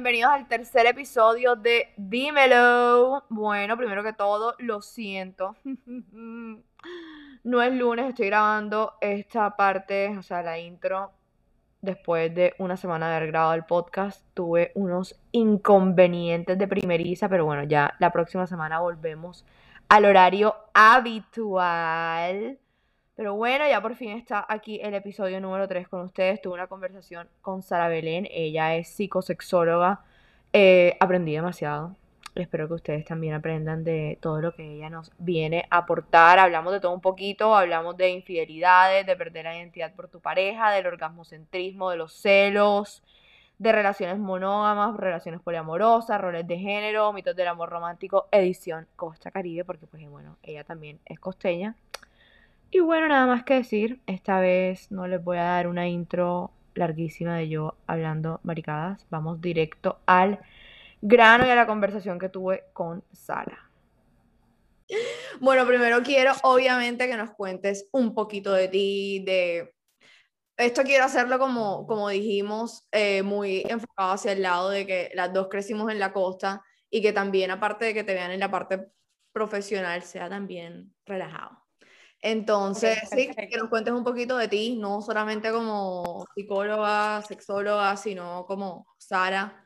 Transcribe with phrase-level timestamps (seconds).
[0.00, 3.22] bienvenidos al tercer episodio de Dímelo.
[3.28, 5.56] Bueno, primero que todo, lo siento.
[7.44, 11.10] no es lunes, estoy grabando esta parte, o sea, la intro.
[11.82, 17.44] Después de una semana de haber grabado el podcast, tuve unos inconvenientes de primeriza, pero
[17.44, 19.44] bueno, ya la próxima semana volvemos
[19.90, 22.58] al horario habitual.
[23.20, 26.40] Pero bueno, ya por fin está aquí el episodio número 3 con ustedes.
[26.40, 28.26] Tuve una conversación con Sara Belén.
[28.30, 30.00] Ella es psicosexóloga.
[30.54, 31.94] Eh, aprendí demasiado.
[32.34, 36.38] Espero que ustedes también aprendan de todo lo que ella nos viene a aportar.
[36.38, 37.54] Hablamos de todo un poquito.
[37.54, 43.02] Hablamos de infidelidades, de perder la identidad por tu pareja, del orgasmocentrismo, de los celos,
[43.58, 49.66] de relaciones monógamas, relaciones poliamorosas, roles de género, mitos del amor romántico, edición Costa Caribe,
[49.66, 51.76] porque pues bueno, ella también es costeña.
[52.72, 56.52] Y bueno, nada más que decir, esta vez no les voy a dar una intro
[56.74, 60.40] larguísima de yo hablando maricadas, vamos directo al
[61.02, 63.70] grano y a la conversación que tuve con Sara.
[65.40, 69.74] Bueno, primero quiero obviamente que nos cuentes un poquito de ti, de...
[70.56, 75.32] Esto quiero hacerlo como, como dijimos, eh, muy enfocado hacia el lado de que las
[75.32, 78.50] dos crecimos en la costa y que también, aparte de que te vean en la
[78.50, 78.88] parte
[79.32, 81.69] profesional, sea también relajado.
[82.22, 88.44] Entonces, sí, que nos cuentes un poquito de ti, no solamente como psicóloga, sexóloga, sino
[88.46, 89.64] como Sara,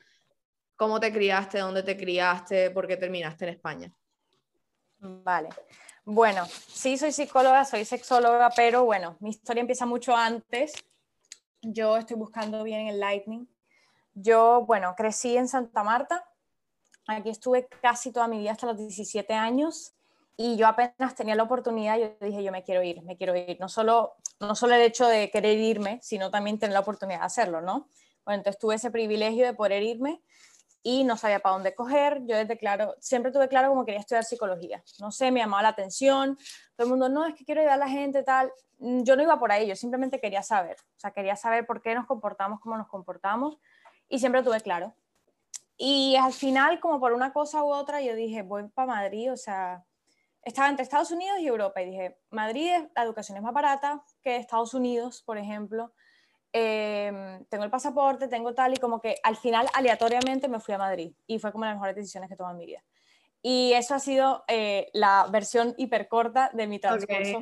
[0.77, 3.93] cómo te criaste, dónde te criaste, por qué terminaste en España.
[4.99, 5.49] Vale.
[6.05, 10.75] Bueno, sí soy psicóloga, soy sexóloga, pero bueno, mi historia empieza mucho antes.
[11.61, 13.49] Yo estoy buscando bien en el Lightning.
[14.13, 16.25] Yo, bueno, crecí en Santa Marta.
[17.09, 19.95] Aquí estuve casi toda mi vida hasta los 17 años
[20.37, 23.57] y yo apenas tenía la oportunidad, yo dije, yo me quiero ir, me quiero ir.
[23.61, 27.27] No solo, no solo el hecho de querer irme, sino también tener la oportunidad de
[27.27, 27.89] hacerlo, ¿no?
[28.25, 30.21] Bueno, entonces tuve ese privilegio de poder irme
[30.83, 32.23] y no sabía para dónde coger.
[32.27, 34.83] Yo desde claro, siempre tuve claro como quería estudiar psicología.
[34.99, 36.37] No sé, me llamaba la atención.
[36.75, 38.53] Todo el mundo, no, es que quiero ayudar a la gente, tal.
[38.79, 40.77] Mm, yo no iba por ahí, yo simplemente quería saber.
[40.97, 43.59] O sea, quería saber por qué nos comportamos como nos comportamos
[44.09, 44.95] y siempre tuve claro.
[45.77, 49.37] Y al final, como por una cosa u otra, yo dije, voy para Madrid, o
[49.37, 49.85] sea,
[50.45, 54.37] estaba entre Estados Unidos y Europa y dije, Madrid, la educación es más barata que
[54.37, 55.93] Estados Unidos, por ejemplo.
[56.53, 60.79] Em, tengo el pasaporte, tengo tal y como que al final aleatoriamente me fui a
[60.79, 62.85] Madrid y fue como las mejores decisiones que tomé en mi vida.
[63.43, 67.41] Y eso ha sido eh, la versión hipercorta de mi transcurso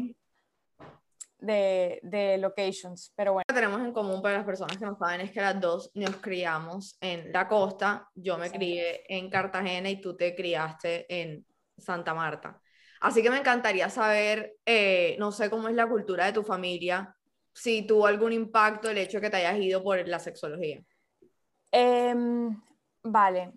[1.38, 3.12] de, de, locations.
[3.14, 3.44] Pero bueno.
[3.48, 5.90] Lo que tenemos en común para las personas que no saben es que las dos
[5.94, 8.08] nos criamos en la costa.
[8.14, 11.44] Yo me crié en Cartagena y tú te criaste en
[11.76, 12.60] Santa Marta.
[13.02, 17.16] Así que me encantaría saber, eh, no sé cómo es la cultura de tu familia,
[17.52, 20.80] si tuvo algún impacto el hecho de que te hayas ido por la sexología.
[21.72, 22.62] Em,
[23.02, 23.52] vale,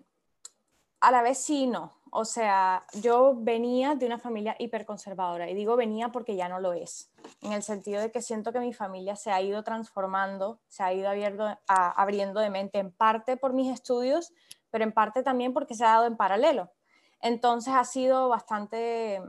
[1.00, 1.94] a la vez sí no.
[2.10, 6.72] O sea, yo venía de una familia hiperconservadora y digo venía porque ya no lo
[6.72, 10.82] es, en el sentido de que siento que mi familia se ha ido transformando, se
[10.82, 14.32] ha ido abriendo de mente en parte por mis estudios,
[14.70, 16.72] pero en parte también porque se ha dado en paralelo.
[17.26, 19.20] Entonces ha sido bastante,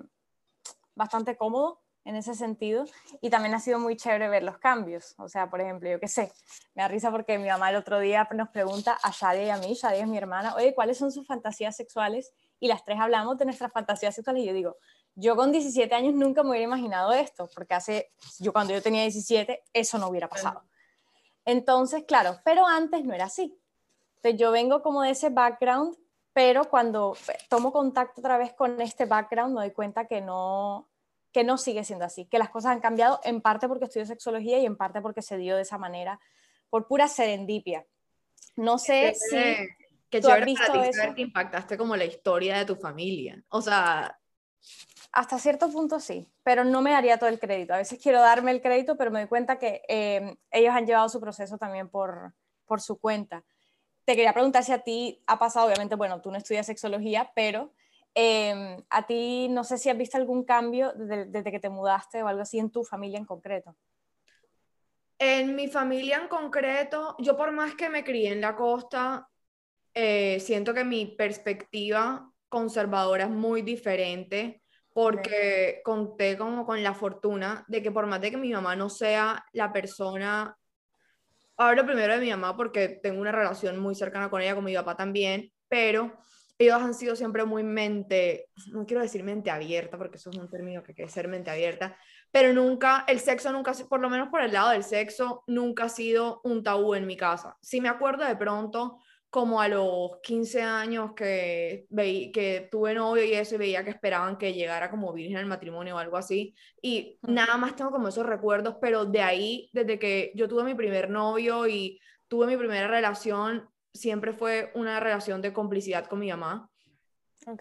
[0.93, 2.85] bastante cómodo en ese sentido
[3.21, 5.15] y también ha sido muy chévere ver los cambios.
[5.17, 6.31] O sea, por ejemplo, yo qué sé,
[6.75, 9.57] me da risa porque mi mamá el otro día nos pregunta a Shadia y a
[9.57, 12.31] mí, Shadia es mi hermana, oye, ¿cuáles son sus fantasías sexuales?
[12.59, 14.77] Y las tres hablamos de nuestras fantasías sexuales y yo digo,
[15.15, 19.01] yo con 17 años nunca me hubiera imaginado esto, porque hace, yo cuando yo tenía
[19.01, 20.61] 17, eso no hubiera pasado.
[21.45, 23.59] Entonces, claro, pero antes no era así.
[24.17, 25.97] Entonces yo vengo como de ese background
[26.37, 27.17] pero cuando
[27.49, 30.87] tomo contacto otra vez con este background me doy cuenta que no,
[31.31, 34.59] que no sigue siendo así, que las cosas han cambiado en parte porque estudio sexología
[34.59, 36.19] y en parte porque se dio de esa manera,
[36.69, 37.87] por pura serendipia.
[38.55, 39.35] No sé si
[40.11, 41.15] que tú has visto para ti eso.
[41.15, 43.43] que impactaste como la historia de tu familia.
[43.49, 44.19] O sea...
[45.11, 47.73] Hasta cierto punto sí, pero no me daría todo el crédito.
[47.73, 51.09] A veces quiero darme el crédito, pero me doy cuenta que eh, ellos han llevado
[51.09, 52.35] su proceso también por,
[52.67, 53.43] por su cuenta
[54.07, 57.73] te quería preguntar si a ti ha pasado, obviamente, bueno, tú no estudias sexología, pero
[58.15, 62.27] em, a ti no sé si has visto algún cambio desde, que te mudaste o
[62.29, 63.75] algo así en tu familia en concreto.
[65.19, 69.27] En mi familia en concreto, yo por más que me crié en la costa,
[69.93, 74.61] eh, siento que mi perspectiva conservadora es muy diferente
[74.93, 78.89] porque conté como con la fortuna de que por más de que mi mamá no
[78.89, 80.57] sea la persona
[81.57, 84.75] hablo primero de mi mamá porque tengo una relación muy cercana con ella, con mi
[84.75, 86.17] papá también, pero
[86.59, 90.49] ellos han sido siempre muy mente, no quiero decir mente abierta, porque eso es un
[90.49, 91.95] término que quiere ser mente abierta,
[92.31, 95.89] pero nunca, el sexo nunca, por lo menos por el lado del sexo, nunca ha
[95.89, 97.57] sido un tabú en mi casa.
[97.61, 98.99] Si me acuerdo de pronto
[99.29, 103.89] como a los 15 años que, veí, que tuve novio y eso y veía que
[103.89, 106.55] esperaban que llegara como virgen al matrimonio o algo así.
[106.81, 110.75] Y nada más tengo como esos recuerdos, pero de ahí, desde que yo tuve mi
[110.75, 116.29] primer novio y tuve mi primera relación, siempre fue una relación de complicidad con mi
[116.29, 116.69] mamá.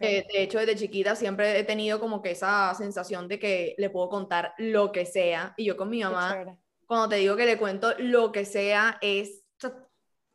[0.01, 3.91] Eh, de hecho, desde chiquita siempre he tenido como que esa sensación de que le
[3.91, 5.55] puedo contar lo que sea.
[5.57, 9.43] Y yo con mi mamá, cuando te digo que le cuento lo que sea, es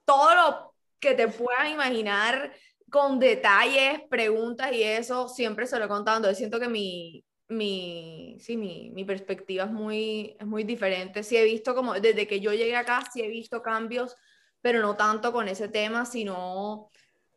[0.05, 0.70] todo lo
[1.01, 2.53] que te puedas imaginar
[2.89, 6.17] con detalles, preguntas y eso, siempre se lo he contado.
[6.17, 11.23] Entonces siento que mi, mi, sí, mi, mi, perspectiva es muy, es muy diferente.
[11.23, 14.15] Sí he visto como, desde que yo llegué acá, sí he visto cambios,
[14.61, 16.89] pero no tanto con ese tema, sino,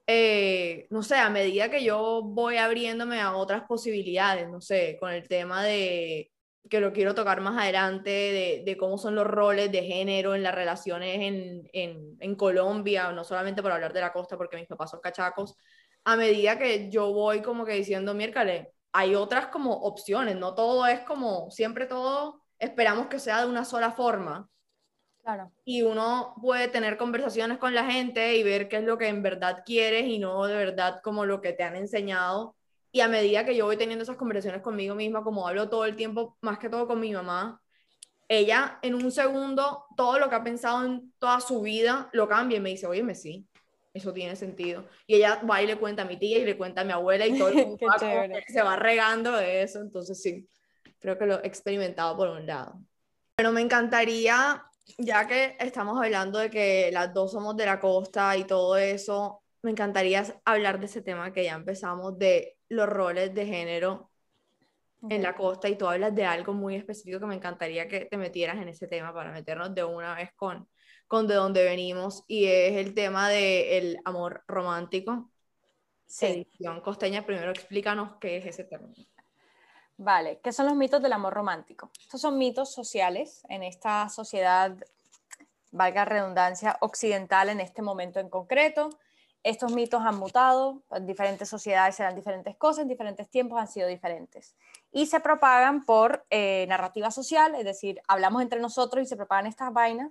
[0.07, 5.11] eh, no sé, a medida que yo voy abriéndome a otras posibilidades, no sé, con
[5.13, 6.31] el tema de
[6.69, 10.43] que lo quiero tocar más adelante, de, de, cómo son los roles de género en
[10.43, 14.67] las relaciones en, en, en, Colombia, no solamente por hablar de la costa, porque mis
[14.67, 15.57] papás son cachacos,
[16.05, 20.87] a medida que yo voy como que diciendo, miércoles, hay otras como opciones, no todo
[20.87, 24.49] es como, siempre todo esperamos que sea de una sola forma.
[25.23, 25.51] Claro.
[25.65, 29.23] Y uno puede tener conversaciones con la gente y ver qué es lo que en
[29.23, 32.57] verdad quieres y no de verdad como lo que te han enseñado
[32.95, 35.97] y a medida que yo voy teniendo esas conversaciones conmigo misma, como hablo todo el
[35.97, 37.61] tiempo, más que todo con mi mamá,
[38.29, 42.59] ella en un segundo, todo lo que ha pensado en toda su vida, lo cambia
[42.59, 43.49] y me dice, oye, me sí,
[43.93, 44.87] eso tiene sentido.
[45.09, 47.27] Y ella va y le cuenta a mi tía y le cuenta a mi abuela
[47.27, 47.85] y todo el mundo
[48.47, 49.81] se va regando de eso.
[49.81, 50.49] Entonces sí,
[51.01, 52.81] creo que lo he experimentado por un lado.
[53.35, 54.63] Pero me encantaría,
[54.99, 59.43] ya que estamos hablando de que las dos somos de la costa y todo eso,
[59.65, 64.11] me encantaría hablar de ese tema que ya empezamos, de los roles de género
[65.09, 68.17] en la costa y tú hablas de algo muy específico que me encantaría que te
[68.19, 70.69] metieras en ese tema para meternos de una vez con,
[71.09, 75.31] con de dónde venimos y es el tema del amor romántico.
[76.07, 76.27] Sí.
[76.27, 78.95] Edición costeña, primero explícanos qué es ese término.
[79.97, 81.91] Vale, ¿qué son los mitos del amor romántico?
[81.99, 84.77] Estos son mitos sociales en esta sociedad,
[85.71, 88.91] valga redundancia, occidental en este momento en concreto,
[89.45, 93.87] estos mitos han mutado, en diferentes sociedades eran diferentes cosas, en diferentes tiempos han sido
[93.87, 94.57] diferentes.
[94.91, 99.47] Y se propagan por eh, narrativa social, es decir, hablamos entre nosotros y se propagan
[99.47, 100.11] estas vainas.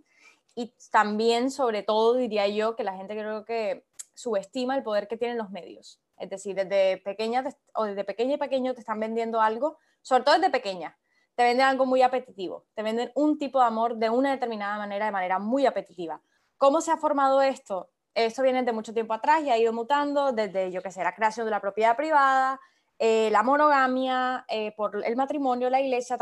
[0.56, 3.84] Y también, sobre todo, diría yo que la gente creo que
[4.14, 6.00] subestima el poder que tienen los medios.
[6.20, 7.44] Es decir, desde pequeña
[7.74, 10.96] o desde pequeña y pequeño te están vendiendo algo, sobre todo desde pequeña,
[11.34, 15.08] te venden algo muy apetitivo, te venden un tipo de amor de una determinada manera,
[15.08, 16.22] de manera muy apetitiva.
[16.60, 17.90] ¿Cómo se ha formado esto?
[18.14, 21.16] Esto viene de mucho tiempo atrás y ha ido mutando desde, yo que sé, la
[21.16, 22.60] creación de la propiedad privada,
[23.00, 26.18] eh, la monogamia, eh, por el matrimonio, la iglesia,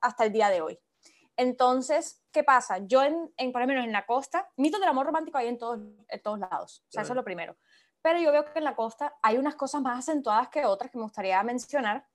[0.00, 0.78] hasta el día de hoy.
[1.36, 2.78] Entonces, ¿qué pasa?
[2.78, 5.80] Yo, en, en, por ejemplo, en la costa, mitos del amor romántico hay en todos,
[6.08, 7.56] en todos lados, o sea, eso es lo primero.
[8.00, 10.98] Pero yo veo que en la costa hay unas cosas más acentuadas que otras que
[10.98, 12.06] me gustaría mencionar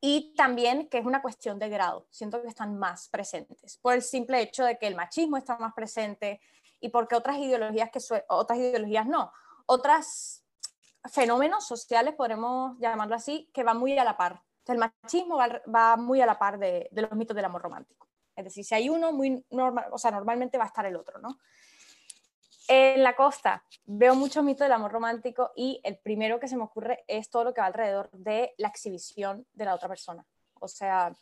[0.00, 2.06] y también que es una cuestión de grado.
[2.10, 5.74] Siento que están más presentes por el simple hecho de que el machismo está más
[5.74, 6.40] presente,
[6.82, 9.32] y porque otras ideologías, que otras ideologías no,
[9.66, 10.44] otros
[11.10, 14.42] fenómenos sociales, podemos llamarlo así, que van muy a la par.
[14.66, 18.08] el machismo va, muy a la par de, los mitos del amor romántico.
[18.34, 21.18] Es decir, si hay uno, muy normal, o sea, normalmente va a estar el otro,
[21.20, 21.38] ¿no?
[22.68, 26.62] En la costa veo mucho mito del amor romántico y el primero que se me
[26.64, 30.24] ocurre es todo lo que va alrededor de la exhibición de la otra persona.
[30.60, 31.12] O sea,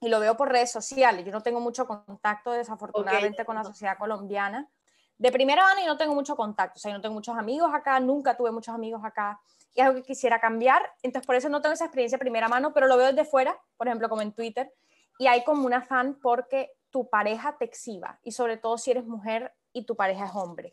[0.00, 1.24] y lo veo por redes sociales.
[1.24, 4.68] Yo no tengo mucho contacto, desafortunadamente, con la sociedad colombiana,
[5.18, 7.70] de primera mano y no tengo mucho contacto, o sea, yo no tengo muchos amigos
[7.72, 9.40] acá, nunca tuve muchos amigos acá,
[9.74, 12.48] y es algo que quisiera cambiar, entonces por eso no tengo esa experiencia de primera
[12.48, 14.72] mano, pero lo veo desde fuera, por ejemplo, como en Twitter,
[15.18, 19.06] y hay como un afán porque tu pareja te exhiba, y sobre todo si eres
[19.06, 20.72] mujer y tu pareja es hombre.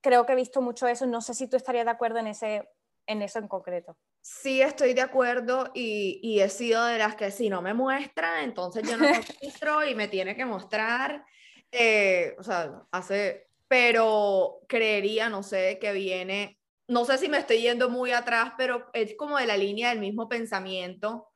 [0.00, 2.70] Creo que he visto mucho eso, no sé si tú estarías de acuerdo en, ese,
[3.06, 3.96] en eso en concreto.
[4.22, 8.42] Sí, estoy de acuerdo y, y he sido de las que si no me muestra,
[8.42, 9.12] entonces yo no me
[9.42, 11.24] muestro y me tiene que mostrar.
[11.72, 16.58] Eh, o sea, hace pero creería, no sé, que viene,
[16.88, 20.00] no sé si me estoy yendo muy atrás, pero es como de la línea del
[20.00, 21.28] mismo pensamiento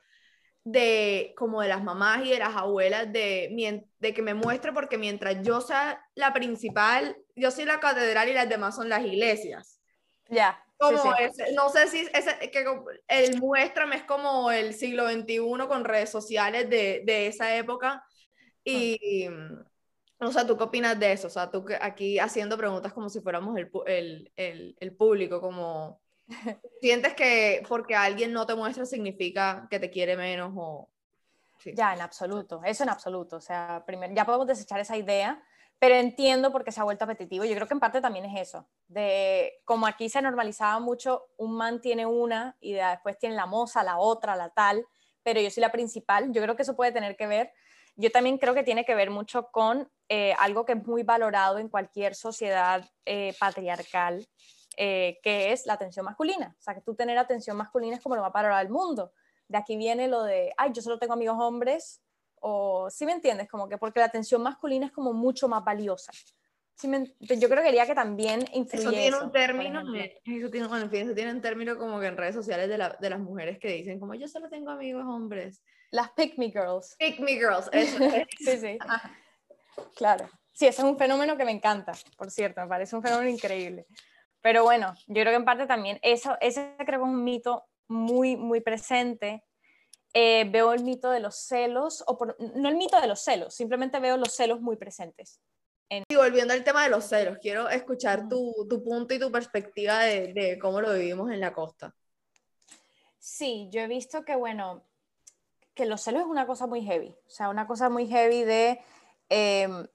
[0.65, 4.97] de como de las mamás y de las abuelas de, de que me muestre porque
[4.97, 9.79] mientras yo sea la principal, yo soy la catedral y las demás son las iglesias.
[10.27, 10.61] Ya.
[10.77, 11.15] Como
[11.55, 12.65] no sé si ese, que
[13.07, 15.39] el muéstrame es como el siglo XXI
[15.69, 18.03] con redes sociales de, de esa época
[18.65, 19.29] y,
[20.19, 21.27] o sea, ¿tú qué opinas de eso?
[21.27, 26.01] O sea, tú aquí haciendo preguntas como si fuéramos el, el, el, el público, como
[26.81, 30.89] sientes que porque alguien no te muestra significa que te quiere menos o...
[31.73, 33.37] Ya, en absoluto, eso en absoluto.
[33.37, 35.41] O sea, primero, ya podemos desechar esa idea,
[35.79, 37.43] pero entiendo por qué se ha vuelto apetitivo.
[37.43, 41.57] Yo creo que en parte también es eso, de como aquí se normalizaba mucho, un
[41.57, 44.85] man tiene una y después tiene la moza, la otra, la tal,
[45.23, 46.31] pero yo soy la principal.
[46.31, 47.51] Yo creo que eso puede tener que ver.
[47.97, 51.57] Yo también creo que tiene que ver mucho con eh, algo que es muy valorado
[51.59, 54.27] en cualquier sociedad eh, patriarcal,
[54.77, 56.55] eh, que es la atención masculina.
[56.59, 59.13] O sea, que tú tener atención masculina es como lo va a valorar el mundo.
[59.47, 62.01] De aquí viene lo de, ay, yo solo tengo amigos hombres,
[62.41, 66.11] o si me entiendes, como que porque la atención masculina es como mucho más valiosa.
[66.81, 70.91] yo creo que quería que también influye eso tiene un término eso tiene, bueno, en
[70.91, 73.57] fin, eso tiene un término como que en redes sociales de, la, de, las mujeres
[73.57, 76.95] que dicen como yo solo tengo amigos hombres las pick me girls.
[76.97, 77.97] Pick me girls eso,
[78.37, 78.77] sí sí.
[79.95, 80.29] Claro.
[80.53, 83.85] Sí ese es un fenómeno que me encanta por cierto me parece un fenómeno increíble.
[84.41, 87.65] Pero bueno yo creo que en parte también eso ese creo que es un mito
[87.87, 89.43] muy muy presente.
[90.13, 92.17] Eh, veo el mito de los celos, o
[92.55, 95.41] no el mito de los celos, simplemente veo los celos muy presentes.
[95.89, 99.99] Y volviendo al tema de los celos, quiero escuchar tu, tu punto y tu perspectiva
[99.99, 101.93] de, de, cómo lo vivimos en la costa.
[103.19, 104.83] Sí, yo he visto que, bueno,
[105.75, 108.81] que los celos es una cosa muy heavy, o sea, una cosa muy heavy de...
[109.29, 109.87] Em,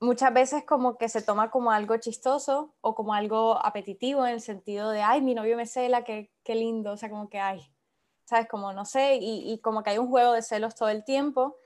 [0.00, 4.40] muchas veces como que se toma como algo chistoso o como algo apetitivo en el
[4.40, 7.70] sentido de, ay, mi novio me cela, qué, qué lindo, o sea, como que, ay,
[8.24, 8.48] ¿sabes?
[8.48, 11.56] Como no sé, y, como que hay un juego de celos todo el tiempo.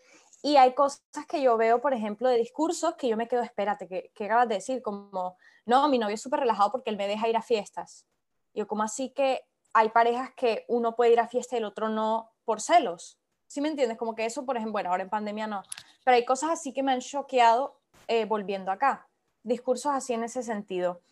[0.43, 3.87] Y hay cosas que yo veo, por ejemplo, de discursos que yo me quedo, espérate,
[3.89, 4.83] ¿qué, qué acabas de decir?
[4.83, 8.07] Como, no, mi novio es súper relajado porque él me deja ir a fiestas.
[8.53, 9.43] Yo, como así que
[9.73, 13.19] hay parejas que uno puede ir a fiesta y el otro no por celos?
[13.47, 13.99] ¿Sí me entiendes?
[13.99, 15.63] Como que eso, por ejemplo, bueno, ahora en pandemia no.
[16.05, 19.09] Pero hay cosas así que me han choqueado eh, volviendo acá.
[19.43, 21.03] Discursos así en ese sentido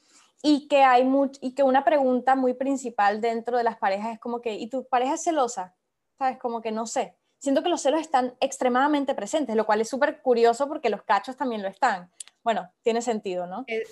[0.42, 1.08] y que hay
[1.40, 4.86] y que una pregunta muy principal dentro de las parejas es como que ¿y tu
[4.88, 5.74] pareja es celosa?
[6.18, 6.38] ¿Sabes?
[6.38, 7.16] Como que no sé.
[7.38, 11.36] Siento que los celos están extremadamente presentes, lo cual es súper curioso porque los cachos
[11.36, 12.10] también lo están.
[12.42, 13.64] Bueno, tiene sentido, ¿no?
[13.68, 13.82] Eh,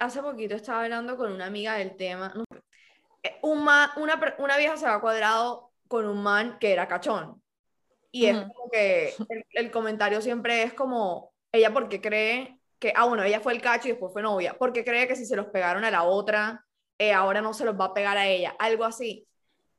[0.00, 2.34] hace poquito estaba hablando con una amiga del tema.
[3.22, 3.90] Eh, un una,
[4.38, 7.42] una vieja se va cuadrado con un man que era cachón.
[8.12, 13.06] Y es como que el, el comentario siempre es como, ella porque cree que, ah,
[13.06, 15.46] bueno, ella fue el cacho y después fue novia, porque cree que si se los
[15.46, 16.64] pegaron a la otra,
[16.96, 19.26] eh, ahora no se los va a pegar a ella, algo así.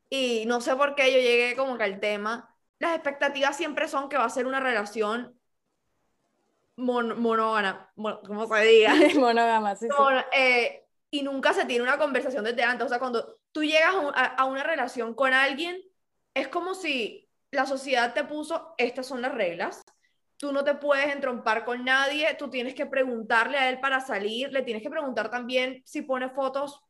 [0.09, 4.09] Y no sé por qué yo llegué como que al tema, las expectativas siempre son
[4.09, 5.39] que va a ser una relación
[6.75, 8.93] monógama, como se diga.
[9.17, 9.87] monógama, sí,
[10.35, 14.43] eh, y nunca se tiene una conversación desde antes, o sea, cuando tú llegas a
[14.43, 15.81] una relación con alguien,
[16.33, 19.81] es como si la sociedad te puso, estas son las reglas,
[20.37, 24.51] tú no te puedes entrompar con nadie, tú tienes que preguntarle a él para salir,
[24.51, 26.81] le tienes que preguntar también si pone fotos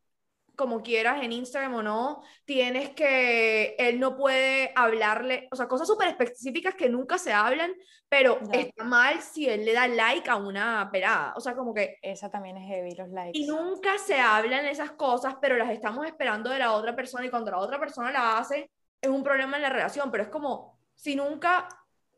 [0.56, 5.88] como quieras en Instagram o no, tienes que, él no puede hablarle, o sea, cosas
[5.88, 7.74] súper específicas que nunca se hablan,
[8.08, 11.98] pero está mal si él le da like a una pelada, o sea, como que...
[12.02, 13.40] Esa también es heavy, los likes.
[13.40, 17.30] Y nunca se hablan esas cosas, pero las estamos esperando de la otra persona y
[17.30, 18.70] cuando la otra persona la hace,
[19.02, 21.68] es un problema en la relación, pero es como, si nunca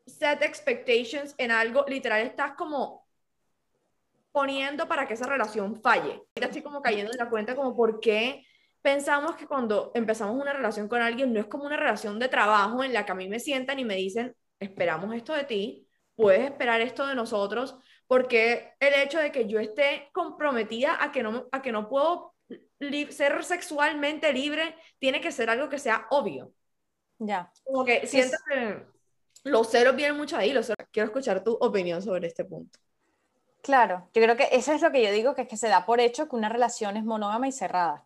[0.06, 3.08] set expectations en algo, literal estás como
[4.32, 6.24] poniendo para que esa relación falle.
[6.36, 8.46] Estoy como cayendo en la cuenta como por qué
[8.82, 12.84] pensamos que cuando empezamos una relación con alguien no es como una relación de trabajo
[12.84, 16.42] en la que a mí me sientan y me dicen, esperamos esto de ti, puedes
[16.42, 21.48] esperar esto de nosotros, porque el hecho de que yo esté comprometida a que no,
[21.52, 22.36] a que no puedo
[23.10, 26.52] ser sexualmente libre tiene que ser algo que sea obvio.
[27.26, 27.52] Ya.
[27.64, 28.86] Como que siento que
[29.44, 32.80] los celos vienen mucho ahí, los quiero escuchar tu opinión sobre este punto.
[33.62, 35.86] Claro, yo creo que eso es lo que yo digo, que es que se da
[35.86, 38.06] por hecho que una relación es monógama y cerrada.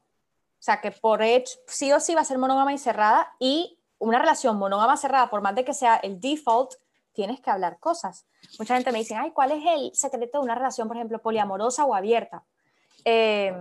[0.59, 3.79] O sea, que por hecho, sí o sí va a ser monógama y cerrada y
[3.99, 6.73] una relación monógama cerrada, por más de que sea el default,
[7.13, 8.27] tienes que hablar cosas.
[8.59, 11.85] Mucha gente me dice, ay, ¿cuál es el secreto de una relación, por ejemplo, poliamorosa
[11.85, 12.43] o abierta?
[13.03, 13.51] Eh,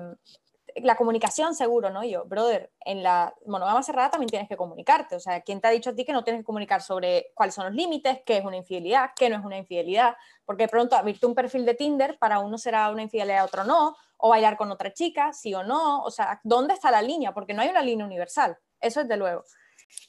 [0.83, 2.04] la comunicación seguro, ¿no?
[2.04, 5.16] Yo, brother, en la monógama cerrada también tienes que comunicarte.
[5.16, 7.54] O sea, ¿quién te ha dicho a ti que no tienes que comunicar sobre cuáles
[7.54, 10.16] son los límites, qué es una infidelidad, qué no es una infidelidad?
[10.45, 13.97] Porque de pronto abrirte un perfil de Tinder para uno será una infidelidad, otro no,
[14.18, 16.02] o bailar con otra chica, sí o no.
[16.02, 17.33] O sea, ¿dónde está la línea?
[17.33, 18.59] Porque no hay una línea universal.
[18.80, 19.45] Eso es de luego.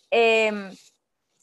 [0.09, 0.71] Em,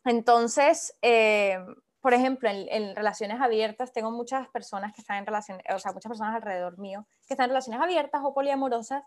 [0.05, 5.79] entonces, em, por ejemplo, en, relaciones abiertas, tengo muchas personas que están en relaciones, o
[5.79, 9.05] sea, muchas personas alrededor mío que están en relaciones abiertas o poliamorosas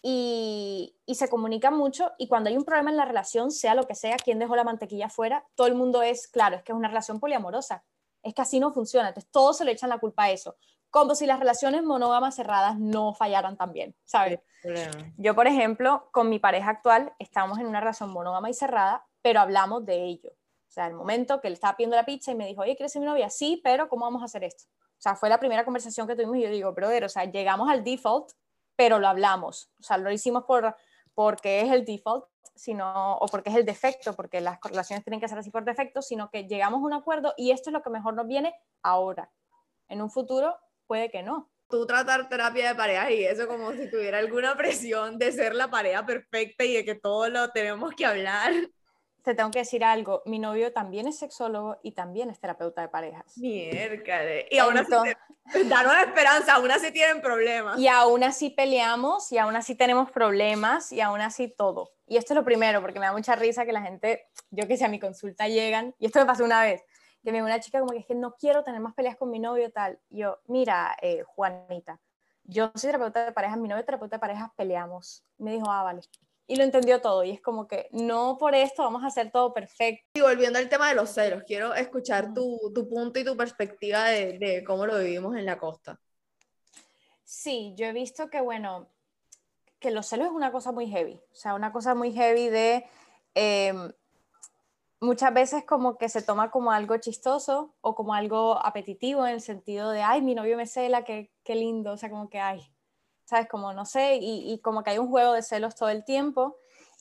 [0.00, 3.86] y, y, se comunican mucho y cuando hay un problema en la relación, sea lo
[3.86, 6.78] que sea, quien dejó la mantequilla fuera, todo el mundo es, claro, es que es
[6.78, 7.84] una relación poliamorosa,
[8.22, 10.56] es que así no funciona, entonces todos se le echan la culpa a eso,
[10.88, 14.40] como si las relaciones monógamas cerradas no fallaran también, ¿sabes?
[15.18, 19.40] Yo, por ejemplo, con mi pareja actual estamos en una relación monógama y cerrada, pero
[19.40, 20.32] hablamos de ello.
[20.70, 22.92] O sea, el momento que él estaba pidiendo la pizza y me dijo, oye, ¿quieres
[22.92, 23.28] ser mi novia?
[23.28, 24.66] Sí, pero ¿cómo vamos a hacer esto?
[24.70, 27.68] O sea, fue la primera conversación que tuvimos y yo digo, brother, o sea, llegamos
[27.68, 28.30] al default,
[28.76, 29.68] pero lo hablamos.
[29.80, 30.76] O sea, lo hicimos por,
[31.12, 32.24] porque es el default,
[32.54, 36.02] sino, o porque es el defecto, porque las relaciones tienen que ser así por defecto,
[36.02, 39.28] sino que llegamos a un acuerdo y esto es lo que mejor nos viene ahora.
[39.88, 41.50] En un futuro puede que no.
[41.68, 45.68] Tú tratar terapia de pareja y eso como si tuviera alguna presión de ser la
[45.68, 48.52] pareja perfecta y de que todo lo tenemos que hablar
[49.22, 52.88] te tengo que decir algo, mi novio también es sexólogo y también es terapeuta de
[52.88, 53.36] parejas.
[53.36, 54.32] Mierda.
[54.50, 54.92] Y aún así,
[55.68, 57.78] danos esperanza, aún así tienen problemas.
[57.78, 61.92] Y aún así peleamos, y aún así tenemos problemas, y aún así todo.
[62.06, 64.76] Y esto es lo primero, porque me da mucha risa que la gente, yo que
[64.76, 66.82] sé, a mi consulta llegan, y esto me pasó una vez,
[67.22, 69.38] que me una chica como que es que no quiero tener más peleas con mi
[69.38, 69.98] novio tal.
[70.08, 72.00] Y yo, mira, eh, Juanita,
[72.44, 75.24] yo soy terapeuta de parejas, mi novio es terapeuta de parejas, peleamos.
[75.36, 76.00] me dijo, ah, vale
[76.50, 77.22] y lo entendió todo.
[77.22, 80.04] Y es como que no por esto vamos a hacer todo perfecto.
[80.14, 84.06] Y volviendo al tema de los celos, quiero escuchar tu, tu punto y tu perspectiva
[84.06, 86.00] de, de, cómo lo vivimos en la costa.
[87.22, 88.88] Sí, yo he visto que, bueno,
[89.78, 91.20] que los celos es una cosa muy heavy.
[91.32, 92.84] O sea, una cosa muy heavy de...
[93.36, 93.92] Em,
[95.00, 99.40] muchas veces como que se toma como algo chistoso o como algo apetitivo en el
[99.40, 102.60] sentido de, ay, mi novio me cela, qué, qué lindo, o sea, como que, ay,
[103.30, 103.48] ¿sabes?
[103.48, 106.56] Como no sé, y, como que hay un juego de celos todo el tiempo.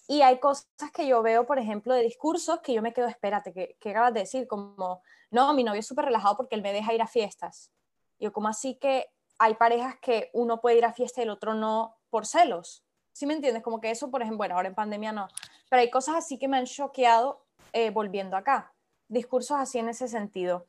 [0.07, 3.51] Y hay cosas que yo veo, por ejemplo, de discursos que yo me quedo, espérate,
[3.51, 6.71] que, que acabas de decir, como, no, mi novio es súper relajado porque él me
[6.71, 7.71] deja ir a fiestas.
[8.19, 9.07] Yo, como así que
[9.39, 12.83] hay parejas que uno puede ir a fiesta y el otro no por celos.
[13.11, 13.63] ¿Sí me entiendes?
[13.63, 15.29] Como que eso, por ejemplo, bueno, ahora en pandemia no.
[15.67, 17.43] Pero hay cosas así que me han choqueado
[17.73, 18.71] eh, volviendo acá.
[19.07, 20.67] Discursos así en ese sentido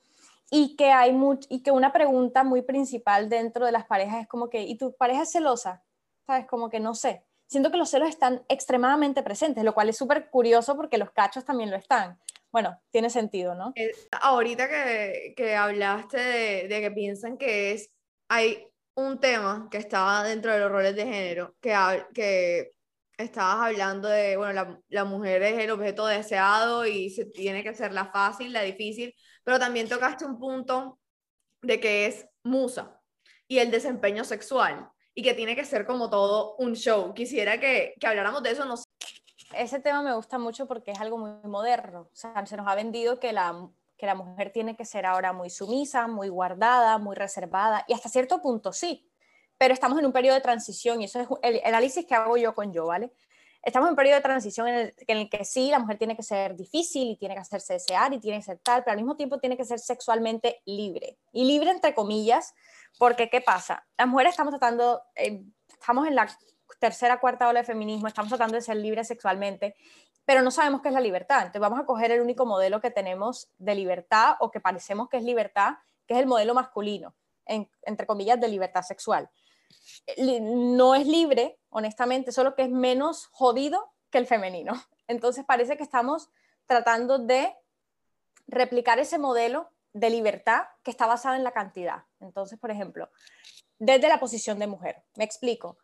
[0.51, 1.17] y que hay
[1.49, 4.97] y que una pregunta muy principal dentro de las parejas es como que ¿y tu
[4.97, 5.85] pareja es celosa?
[6.27, 6.47] ¿Sabes?
[6.47, 7.25] Como que no sé.
[7.47, 11.45] Siento que los celos están extremadamente presentes, lo cual es súper curioso porque los cachos
[11.45, 12.21] también lo están.
[12.53, 13.73] Bueno, tiene sentido, ¿no?
[13.77, 13.91] Eh,
[14.21, 17.91] ahorita que, que hablaste de, de, que piensan que es,
[18.29, 21.75] hay un tema que estaba dentro de los roles de género, que,
[22.13, 22.73] que
[23.17, 27.69] estabas hablando de, bueno, la, la, mujer es el objeto deseado y se tiene que
[27.71, 29.15] hacer la fácil, la difícil,
[29.51, 31.01] pero también tocaste un punto
[31.61, 33.03] de que es musa
[33.49, 37.13] y el desempeño sexual y que tiene que ser como todo un show.
[37.15, 38.65] Quisiera que, que habláramos de eso.
[38.65, 38.77] No
[39.53, 42.03] Ese tema me gusta mucho porque es algo muy moderno.
[42.03, 45.33] O sea, se nos ha vendido que la, que la mujer tiene que ser ahora
[45.33, 49.11] muy sumisa, muy guardada, muy reservada y hasta cierto punto sí.
[49.59, 52.55] Pero estamos en un periodo de transición y eso es el análisis que hago yo
[52.55, 53.13] con yo, ¿vale?
[53.63, 56.57] Estamos en un periodo de transición en el, que sí, la mujer tiene que ser
[56.57, 59.39] difícil y tiene que hacerse desear y tiene que ser tal, pero al mismo tiempo
[59.39, 61.19] tiene que ser sexualmente libre.
[61.33, 62.55] Y libre entre comillas,
[62.99, 63.87] porque ¿qué pasa?
[63.99, 66.29] Las mujeres estamos tratando, eh, estamos en la
[66.79, 69.75] tercera, cuarta ola de feminismo, estamos tratando de ser libres sexualmente,
[70.25, 71.41] pero no sabemos qué es la libertad.
[71.41, 75.19] Entonces vamos a coger el único modelo que tenemos de libertad o que parecemos que
[75.19, 75.75] es libertad,
[76.07, 77.15] que es el modelo masculino,
[77.47, 79.29] entre comillas, de libertad sexual
[80.41, 84.75] no es libre, honestamente, solo que es menos jodido que el femenino.
[85.09, 86.31] Entonces parece que estamos
[86.67, 87.55] tratando de
[88.47, 92.05] replicar ese modelo de libertad que está basado en la cantidad.
[92.21, 93.11] Entonces, por ejemplo,
[93.79, 95.79] desde la posición de mujer, me explico.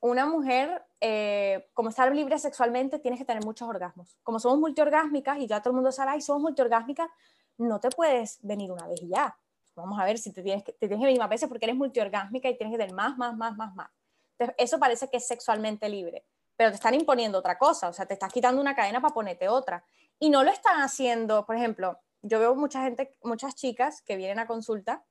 [0.00, 4.16] Una mujer, eh, como estar libre sexualmente, tienes que tener muchos orgasmos.
[4.22, 7.08] Como somos multiorgásmicas y ya todo el mundo sabe, y somos multiorgásmicas,
[7.56, 9.36] no te puedes venir una vez y ya
[9.82, 11.76] vamos a ver si te tienes que, te tienes que venir más veces porque eres
[11.76, 13.90] multiorgásmica y tienes que tener más, más, más, más, más.
[14.38, 16.24] Entonces, eso parece que es sexualmente libre,
[16.56, 19.48] pero te están imponiendo otra cosa, o sea, te estás quitando una cadena para ponerte
[19.48, 19.84] otra.
[20.18, 24.38] Y no lo están haciendo, por ejemplo, yo veo mucha gente, muchas chicas que vienen
[24.38, 25.04] a consulta,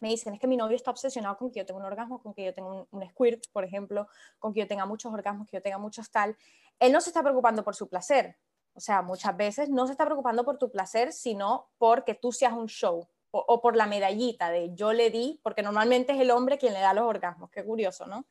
[0.00, 2.34] me dicen, es que mi novio está obsesionado con que yo tenga un orgasmo, con
[2.34, 5.56] que yo tenga un, un squirt, por ejemplo, con que yo tenga muchos orgasmos, que
[5.56, 6.36] yo tenga muchos tal.
[6.78, 8.36] Él no se está preocupando por su placer,
[8.74, 12.52] o sea, muchas veces no se está preocupando por tu placer, sino porque tú seas
[12.52, 16.58] un show, o, por la medallita de yo le di, porque normalmente es el hombre
[16.58, 18.26] quien le da los orgasmos, qué curioso, ¿no?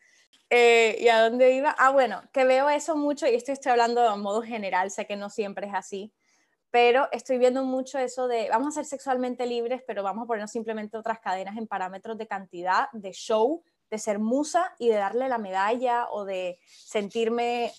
[0.50, 1.76] Eh, ¿Y a dónde iba?
[1.78, 5.18] Ah, bueno, que veo eso mucho, y esto estoy hablando de modo general, sé que
[5.18, 6.14] no siempre es así,
[6.72, 10.52] pero estoy viendo mucho eso de vamos a ser sexualmente libres, pero vamos a ponernos
[10.52, 15.28] simplemente otras cadenas en parámetros de cantidad, de show, de ser musa y de darle
[15.28, 17.72] la medalla o de sentirme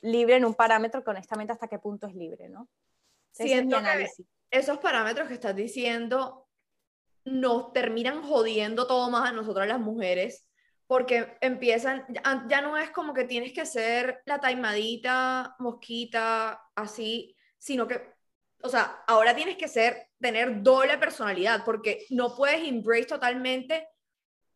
[0.00, 2.68] libre en un parámetro que honestamente hasta qué punto es libre, ¿no?
[3.32, 6.48] Ese es mi análisis esos parámetros que estás diciendo
[7.24, 10.48] nos terminan jodiendo todo más a nosotras las mujeres,
[10.86, 12.06] porque empiezan,
[12.48, 18.14] ya no es como que tienes que ser la taimadita, mosquita, así, sino que,
[18.62, 23.88] o sea, ahora tienes que ser, tener doble personalidad, porque no puedes embrace totalmente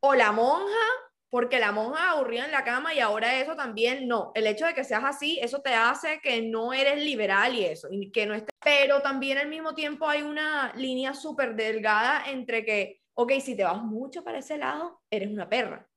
[0.00, 0.86] o la monja
[1.30, 4.32] porque la monja aburrida en la cama y ahora eso también no.
[4.34, 7.88] El hecho de que seas así, eso te hace que no eres liberal y eso,
[7.90, 8.50] y que no estés.
[8.64, 13.64] Pero también al mismo tiempo hay una línea súper delgada entre que ok, si te
[13.64, 15.90] vas mucho para ese lado, eres una perra.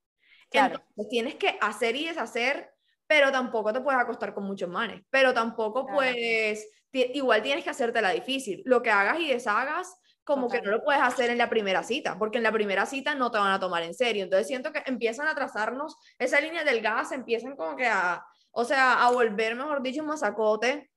[0.49, 0.77] Claro.
[0.89, 2.71] Entonces tienes que hacer y deshacer,
[3.05, 5.97] pero tampoco te puedes acostar con muchos manes, pero tampoco Claro.
[5.97, 8.63] puedes, ti- igual tienes que hacértela difícil.
[8.65, 12.17] Lo que hagas y deshagas, como que no lo puedes hacer en la primera cita,
[12.17, 14.23] porque en la primera cita no te van a tomar en serio.
[14.23, 18.63] Entonces siento que empiezan a trazarnos, esa línea delgada se empiezan como que a, o
[18.63, 20.91] sea, a volver, mejor dicho, un masacote,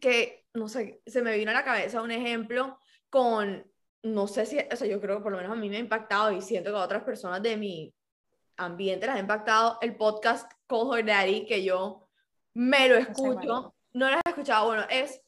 [0.00, 3.70] que, no sé, se me vino a la cabeza un ejemplo con,
[4.02, 5.80] no sé si, o sea, yo creo que por lo menos a mí me ha
[5.80, 7.94] impactado y siento que a otras personas de mi
[8.56, 12.08] ambiente les ha impactado el podcast Call Her Daddy, que yo
[12.54, 15.20] me lo escucho, no lo he escuchado, bueno, es,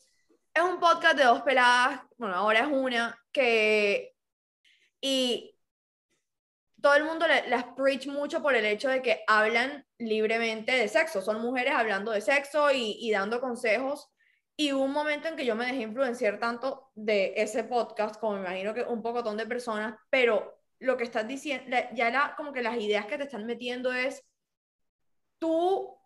[0.55, 4.15] es un podcast de dos peladas, bueno, ahora es una, que,
[5.01, 5.53] y
[6.83, 11.23] todo el mundo las preach mucho por el hecho de que hablan libremente de sexo,
[11.23, 14.09] son mujeres hablando de sexo y, dando consejos.
[14.55, 18.35] Y hubo un momento en que yo me dejé influenciar tanto de ese podcast, como
[18.35, 22.53] me imagino que un pocotón de personas, pero lo que estás diciendo, ya la, como
[22.53, 24.23] que las ideas que te están metiendo es,
[25.39, 25.97] tú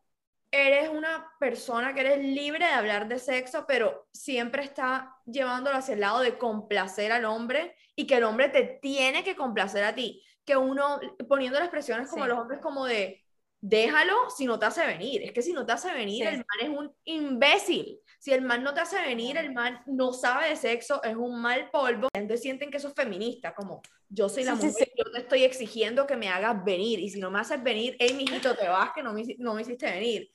[0.56, 5.94] eres una persona que eres libre de hablar de sexo, pero siempre está llevándolo hacia
[5.94, 9.94] el lado de complacer al hombre y que el hombre te tiene que complacer a
[9.94, 10.22] ti.
[10.44, 12.28] Que uno, poniendo las expresiones como Sí.
[12.28, 13.24] los hombres, como de,
[13.60, 15.22] déjalo si no te hace venir.
[15.22, 16.34] Es que si no te hace venir, Sí.
[16.34, 17.98] el man es un imbécil.
[18.18, 21.40] Si el man no te hace venir, el man no sabe de sexo, es un
[21.40, 22.08] mal polvo.
[22.12, 25.44] Entonces sienten que eso es feminista, como yo soy la Sí, mujer, yo te estoy
[25.44, 26.98] exigiendo que me hagas venir.
[27.00, 29.62] Y si no me haces venir, hey, mijito, te vas, que no me, no me
[29.62, 30.30] hiciste venir.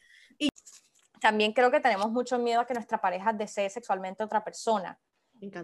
[1.21, 4.99] También creo que tenemos mucho miedo a que nuestra pareja desee sexualmente a otra persona.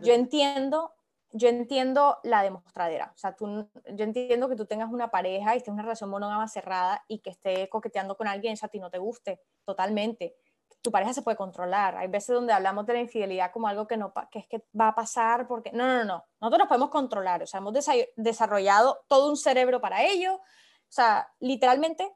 [0.01, 0.93] Yo entiendo,
[1.31, 3.11] yo entiendo la demostradera.
[3.13, 6.11] O sea, tú, yo entiendo que tú tengas una pareja y estés en una relación
[6.11, 10.35] monógama cerrada y que esté coqueteando con alguien eso a ti no te guste, totalmente.
[10.81, 11.97] Tu pareja se puede controlar.
[11.97, 14.89] Hay veces donde hablamos de la infidelidad como algo que, no, que es que va
[14.89, 15.71] a pasar porque...
[15.71, 16.23] No, no, no.
[16.39, 17.41] Nosotros nos podemos controlar.
[17.41, 20.35] O sea, hemos desa- desarrollado todo un cerebro para ello.
[20.35, 22.15] O sea, literalmente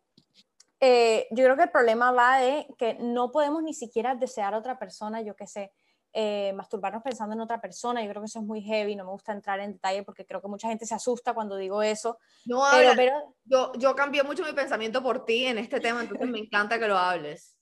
[0.81, 4.57] eh, yo creo que el problema va de que no podemos ni siquiera desear a
[4.57, 5.71] otra persona, yo qué sé,
[6.13, 8.03] eh, masturbarnos pensando en otra persona.
[8.03, 10.41] Yo creo que eso es muy heavy, no me gusta entrar en detalle porque creo
[10.41, 12.17] que mucha gente se asusta cuando digo eso.
[12.45, 16.01] No Pero, habla- pero yo, yo cambié mucho mi pensamiento por ti en este tema,
[16.01, 17.55] entonces me encanta que lo hables.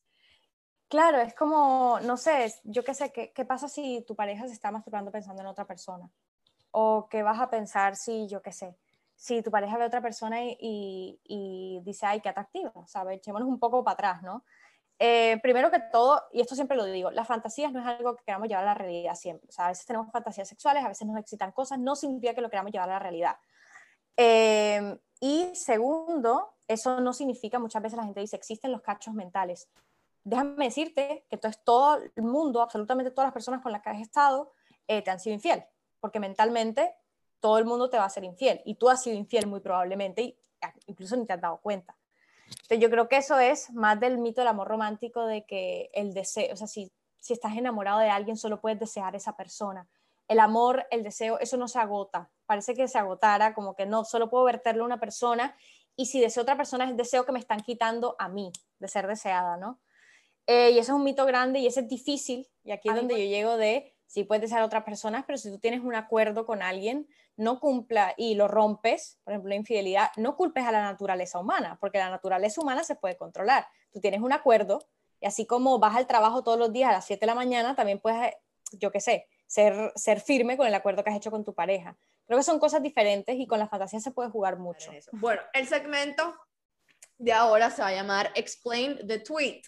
[0.87, 4.53] claro, es como, no sé, yo qué sé, ¿qué, qué pasa si tu pareja se
[4.53, 6.09] está masturbando pensando en otra persona?
[6.71, 8.75] O qué vas a pensar si, yo qué sé,
[9.19, 13.17] si tu pareja ve a otra persona y, y- y dice, ay, qué atractiva, ¿sabes?
[13.17, 14.45] Echémonos un poco para atrás, ¿no?
[14.97, 18.23] Eh, primero que todo, y esto siempre lo digo, las fantasías no es algo que
[18.23, 19.49] queramos llevar a la realidad siempre.
[19.49, 22.39] O sea, a veces tenemos fantasías sexuales, a veces nos excitan cosas, no significa que
[22.39, 23.35] lo queramos llevar a la realidad.
[24.15, 29.69] Eh, y segundo, eso no significa, muchas veces la gente dice, existen los cachos mentales.
[30.23, 33.99] Déjame decirte que entonces todo el mundo, absolutamente todas las personas con las que has
[33.99, 34.53] estado,
[34.87, 35.65] eh, te han sido infiel,
[35.99, 36.95] porque mentalmente
[37.39, 40.21] todo el mundo te va a ser infiel y tú has sido infiel muy probablemente
[40.21, 40.37] y
[40.87, 41.95] incluso ni te has dado cuenta.
[42.47, 46.13] Entonces yo creo que eso es más del mito del amor romántico de que el
[46.13, 49.87] deseo, o sea, si, si estás enamorado de alguien solo puedes desear a esa persona.
[50.27, 52.29] El amor, el deseo, eso no se agota.
[52.45, 55.55] Parece que se agotara, como que no, solo puedo verterlo a una persona
[55.95, 58.51] y si deseo a otra persona es el deseo que me están quitando a mí
[58.79, 59.79] de ser deseada, ¿no?
[60.47, 62.47] Eh, y eso es un mito grande y eso es difícil.
[62.63, 65.51] Y aquí es donde yo llego de, sí puedes desear a otras personas, pero si
[65.51, 70.09] tú tienes un acuerdo con alguien, no cumpla y lo rompes, por ejemplo, la infidelidad,
[70.17, 73.67] no culpes a la naturaleza humana, porque la naturaleza humana se puede controlar.
[73.91, 74.79] Tú tienes un acuerdo
[75.21, 77.75] y así como vas al trabajo todos los días a las 7 de la mañana,
[77.75, 78.33] también puedes,
[78.71, 81.95] yo qué sé, ser, ser firme con el acuerdo que has hecho con tu pareja.
[82.25, 84.91] Creo que son cosas diferentes y con la fantasía se puede jugar mucho.
[85.11, 86.35] Bueno, el segmento
[87.19, 89.61] de ahora se va a llamar Explain the Tweet,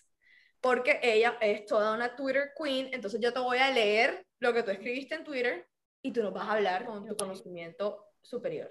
[0.62, 4.64] porque ella es toda una Twitter queen, entonces yo te voy a leer lo que
[4.64, 5.68] tú escribiste en Twitter
[6.02, 8.70] y tú nos vas a hablar con tu conocimiento superior.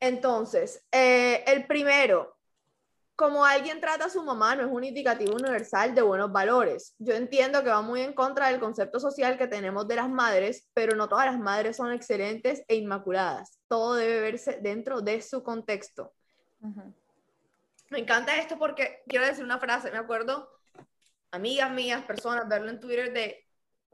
[0.00, 2.36] Entonces, eh, el primero,
[3.16, 6.94] como alguien trata a su mamá no es un indicativo universal de buenos valores.
[6.98, 10.68] Yo entiendo que va muy en contra del concepto social que tenemos de las madres,
[10.72, 13.58] pero no todas las madres son excelentes e inmaculadas.
[13.66, 16.14] Todo debe verse dentro de su contexto.
[16.60, 16.94] Ujú.
[17.90, 20.48] Me encanta esto porque quiero decir una frase, me acuerdo,
[21.32, 23.47] amigas mías, personas, verlo en Twitter de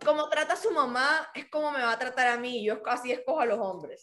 [0.05, 3.13] como trata a su mamá es como me va a tratar a mí, yo así
[3.13, 4.03] escojo a los hombres.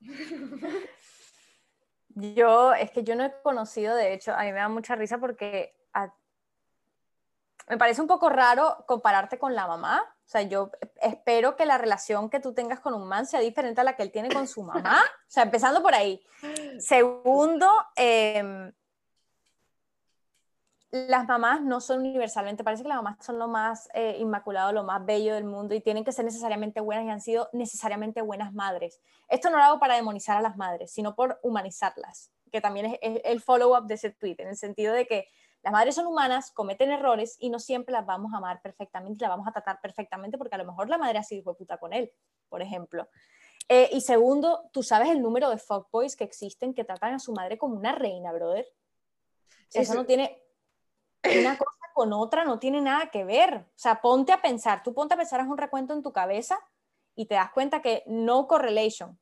[2.18, 5.18] Yo, es que yo no he conocido, de hecho, a mí me da mucha risa
[5.18, 5.76] porque
[7.68, 10.02] me parece un poco raro compararte con la mamá.
[10.02, 13.80] O sea, yo espero que la relación que tú tengas con un man sea diferente
[13.80, 15.02] a la que él tiene con su mamá.
[15.02, 16.24] O sea, empezando por ahí.
[16.78, 18.72] Segundo, em,
[21.08, 24.84] las mamás no son universalmente, parece que las mamás son lo más eh, inmaculado, lo
[24.84, 28.52] más bello del mundo y tienen que ser necesariamente buenas y han sido necesariamente buenas
[28.52, 29.00] madres.
[29.28, 33.20] Esto no lo hago para demonizar a las madres, sino por humanizarlas, que también es,
[33.24, 35.28] el follow-up de ese tweet, en el sentido de que
[35.62, 39.30] las madres son humanas, cometen errores y no siempre las vamos a amar perfectamente, las
[39.30, 42.12] vamos a tratar perfectamente porque a lo mejor la madre ha sido puta con él,
[42.48, 43.08] por ejemplo.
[43.68, 47.32] Eh, y segundo, tú sabes el número de fuckboys que existen que tratan a su
[47.32, 48.66] madre como una reina, brother.
[49.72, 50.45] Eso no tiene
[51.40, 53.54] una cosa con otra, no tiene nada que ver.
[53.54, 56.58] O sea, ponte a pensar, tú ponte a pensar, haz un recuento en tu cabeza
[57.14, 59.18] y te das cuenta que no correlation.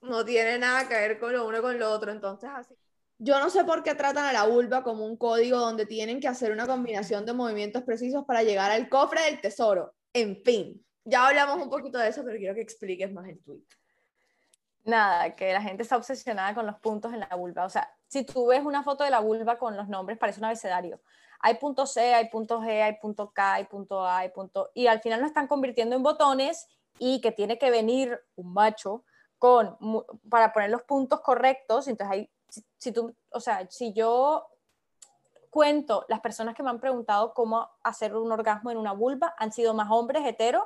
[0.00, 2.74] No tiene nada que ver con lo uno con lo otro, entonces así.
[3.18, 6.28] Yo no sé por qué tratan a la vulva como un código donde tienen que
[6.28, 9.94] hacer una combinación de movimientos precisos para llegar al cofre del tesoro.
[10.12, 13.62] En fin, ya hablamos un poquito de eso, pero quiero que expliques más el tweet.
[14.84, 17.64] Nada, que la gente está obsesionada con los puntos en la vulva.
[17.64, 20.46] O sea, si tú ves una foto de la vulva con los nombres, parece un
[20.46, 21.00] abecedario.
[21.40, 24.70] Hay punto C, hay punto G, hay punto K, hay punto A, hay punto...
[24.74, 26.66] Y al final lo están convirtiendo en botones
[26.98, 29.04] y que tiene que venir un macho
[29.38, 29.76] con,
[30.30, 31.88] para poner los puntos correctos.
[31.88, 32.30] Entonces, hay,
[32.78, 34.48] si, tú, o sea, si yo
[35.50, 39.52] cuento, las personas que me han preguntado cómo hacer un orgasmo en una vulva han
[39.52, 40.64] sido más hombres heteros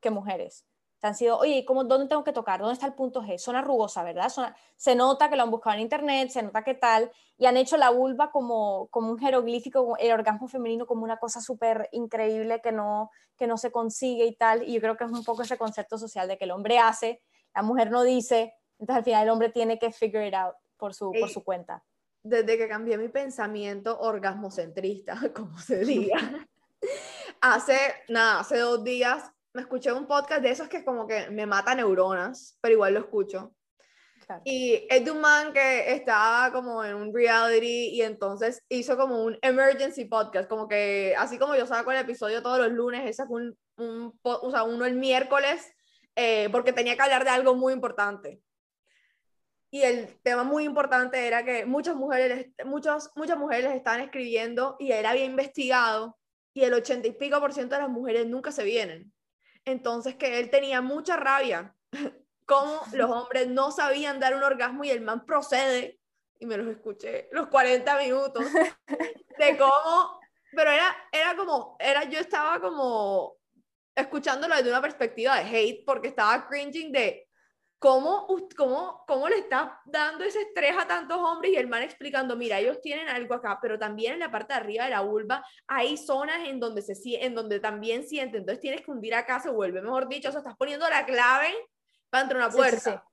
[0.00, 0.66] que mujeres
[1.08, 2.60] han sido, oye, ¿cómo, ¿dónde tengo que tocar?
[2.60, 3.36] ¿Dónde está el punto G?
[3.36, 4.32] Zona rugosa, ¿verdad?
[4.76, 7.76] se nota que lo han buscado en internet, se nota que tal, y han hecho
[7.76, 12.70] la vulva como, como un jeroglífico, el orgasmo femenino como una cosa súper increíble que
[12.70, 15.58] no, que no se consigue y tal, y yo creo que es un poco ese
[15.58, 17.20] concepto social de que el hombre hace,
[17.52, 20.94] la mujer no dice, entonces al final el hombre tiene que figure it out por
[20.94, 21.84] su, por su cuenta.
[22.22, 26.46] Desde que cambié mi pensamiento orgasmocentrista, como se diga,
[27.40, 27.76] hace,
[28.08, 31.74] nada, hace dos días me escuché un podcast de esos que como que me mata
[31.74, 33.54] neuronas, pero igual lo escucho.
[34.44, 39.22] Y es de un man que estaba como en un reality y entonces hizo como
[39.22, 43.26] un emergency podcast, como que así como yo saco el episodio todos los lunes, ese
[43.26, 45.70] fue un, un o sea, uno el miércoles,
[46.16, 48.40] eh, porque tenía que hablar de algo muy importante.
[49.70, 54.92] Y el tema muy importante era que muchas mujeres, muchas, muchas mujeres estaban escribiendo y
[54.92, 56.18] él había investigado
[56.54, 59.12] y el ochenta y pico por ciento de las mujeres nunca se vienen.
[59.64, 61.74] Entonces que él tenía mucha rabia.
[62.46, 66.00] Como los hombres no sabían dar un orgasmo y el man procede,
[66.38, 68.44] y me los escuché los 40 minutos,
[69.38, 70.20] de cómo,
[70.54, 73.36] pero era, era como, era, yo estaba como
[73.94, 77.28] escuchándolo desde una perspectiva de hate, porque estaba cringing de
[77.82, 82.36] ¿Cómo, cómo, ¿Cómo le está dando ese estrés a tantos hombres y el man explicando,
[82.36, 85.44] mira, ellos tienen algo acá, pero también en la parte de arriba de la vulva
[85.66, 89.50] hay zonas en donde, se, en donde también siente, entonces tienes que hundir acá, se
[89.50, 91.52] vuelve, mejor dicho, o sea, estás poniendo la clave
[92.08, 93.04] para entrar una puerta.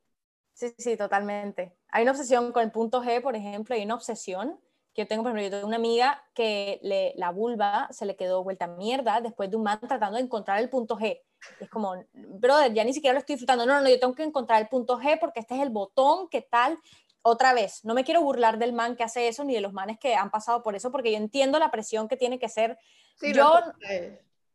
[0.53, 0.75] Sí sí.
[0.77, 1.75] sí, totalmente.
[1.89, 4.59] Hay una obsesión con el punto G, por ejemplo, hay una obsesión
[4.93, 8.15] que yo tengo, por ejemplo, yo tengo una amiga que le, la vulva se le
[8.15, 11.21] quedó vuelta mierda después de un man tratando de encontrar el punto G
[11.59, 13.65] es como, brother, ya ni siquiera lo estoy disfrutando.
[13.65, 16.27] No, no, no, yo tengo que encontrar el punto G porque este es el botón,
[16.29, 16.77] ¿qué tal?
[17.21, 19.99] Otra vez, no me quiero burlar del man que hace eso ni de los manes
[19.99, 22.77] que han pasado por eso porque yo entiendo la presión que tiene que ser.
[23.21, 23.59] yo,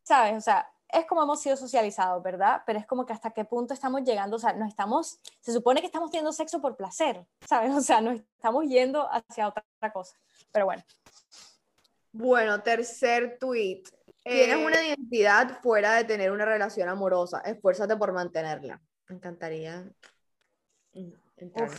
[0.03, 0.37] ¿sabes?
[0.37, 2.63] O sea, es como hemos sido socializados, ¿verdad?
[2.67, 5.81] Pero es como que hasta qué punto estamos llegando, o sea, no estamos, se supone
[5.81, 7.75] que estamos teniendo sexo por placer, ¿sabes?
[7.75, 10.17] O sea, no estamos yendo hacia otra cosa.
[10.53, 10.83] Pero bueno.
[12.13, 13.83] Bueno, tercer tweet.
[14.25, 17.41] Tienes una eh, identidad fuera de tener una relación amorosa.
[17.41, 18.81] Esfuérzate por mantenerla.
[19.09, 19.85] Me encantaría.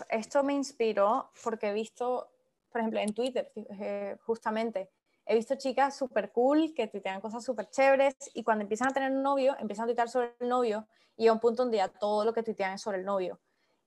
[0.10, 2.30] esto me inspiró porque he visto,
[2.72, 4.92] por ejemplo, en Twitter, eh, justamente,
[5.26, 9.12] he visto chicas súper cool que tuitean cosas súper chéveres y cuando empiezan a tener
[9.12, 12.26] un novio, empiezan a tuitear sobre el novio y a un punto donde ya todo
[12.26, 13.40] lo que tuitean es sobre el novio.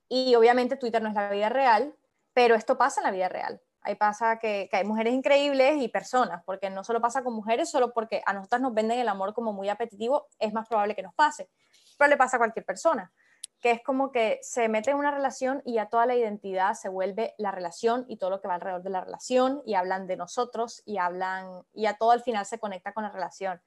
[0.09, 1.95] Y obviamente Twitter no es la vida real,
[2.33, 3.61] pero esto pasa en la vida real.
[3.89, 7.95] Ahí pasa que, hay mujeres increíbles y personas, porque no solo pasa con mujeres, solo
[7.95, 11.15] porque a nosotras nos venden el amor como muy apetitivo, es más probable que nos
[11.15, 11.49] pase,
[11.97, 13.11] pero le pasa a cualquier persona,
[13.63, 16.91] que es como que se mete en una relación y ya toda la identidad se
[16.91, 20.19] vuelve la relación y todo lo que va alrededor de la relación y hablan de
[20.19, 23.59] nosotros y hablan y a todo al final se conecta con la relación.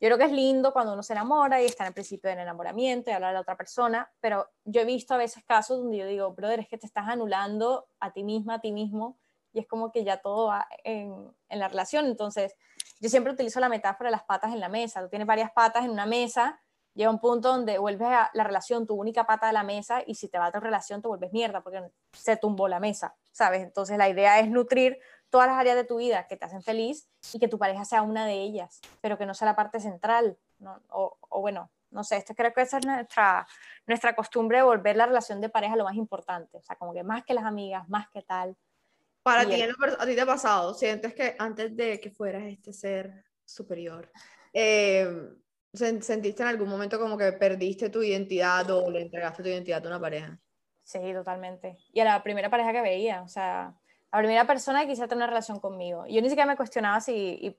[0.00, 2.40] Yo creo que es lindo cuando uno se enamora y está en el principio del
[2.40, 5.98] enamoramiento y hablar a la otra persona, pero yo he visto a veces casos donde
[5.98, 9.20] yo digo, brother, es que te estás anulando a ti misma, a ti mismo,
[9.58, 12.06] y es como que ya todo va en, la relación.
[12.06, 12.54] Entonces,
[13.00, 15.02] yo siempre utilizo la metáfora de las patas en la mesa.
[15.02, 16.60] Tú tienes varias patas en una mesa,
[16.94, 20.14] llega un punto donde vuelves a la relación, tu única pata de la mesa, y
[20.14, 23.62] si te va a tu relación te vuelves mierda porque se tumbó la mesa, ¿sabes?
[23.62, 27.08] Entonces, la idea es nutrir todas las áreas de tu vida que te hacen feliz
[27.32, 30.38] y que tu pareja sea una de ellas, pero que no sea la parte central,
[30.60, 30.80] ¿no?
[30.90, 33.46] o, bueno, no sé, esto creo que es nuestra,
[33.86, 37.02] nuestra costumbre de volver la relación de pareja lo más importante, o sea, como que
[37.02, 38.56] más que las amigas, más que tal,
[39.22, 43.24] Para ti, a ti te ha pasado, sientes que antes de que fueras este ser
[43.44, 44.10] superior,
[44.52, 45.06] eh,
[45.72, 49.84] sen- ¿sentiste en algún momento como que perdiste tu identidad o le entregaste tu identidad
[49.84, 50.40] a una pareja?
[50.82, 51.76] Sí, totalmente.
[51.92, 53.74] Y a la primera pareja que veía, o sea,
[54.10, 56.06] la primera persona que quisiera tener una relación conmigo.
[56.08, 57.56] Yo ni siquiera me cuestionaba si, y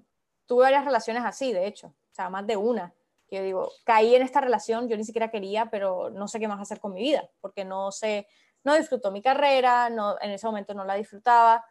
[0.47, 2.93] tuve varias relaciones así, de hecho, o sea, más de una.
[3.27, 6.47] Que yo digo, caí en esta relación, yo ni siquiera quería, pero no sé qué
[6.47, 8.25] más hacer con mi vida, porque no sé,
[8.63, 11.65] no disfruto mi carrera, no, en ese momento no la disfrutaba,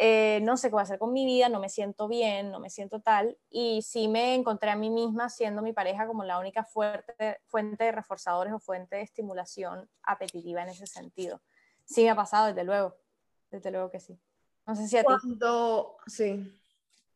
[0.00, 2.60] eh, no sé qué voy a hacer con mi vida, no me siento bien, no
[2.60, 6.38] me siento tal, y sí me encontré a mí misma siendo mi pareja como la
[6.38, 11.42] única fuerte, fuente de reforzadores o fuente de estimulación apetitiva en ese sentido.
[11.84, 12.96] Sí me ha pasado, desde luego,
[13.50, 14.16] desde luego que sí.
[14.66, 16.60] No sé si a ti Cuando, sí,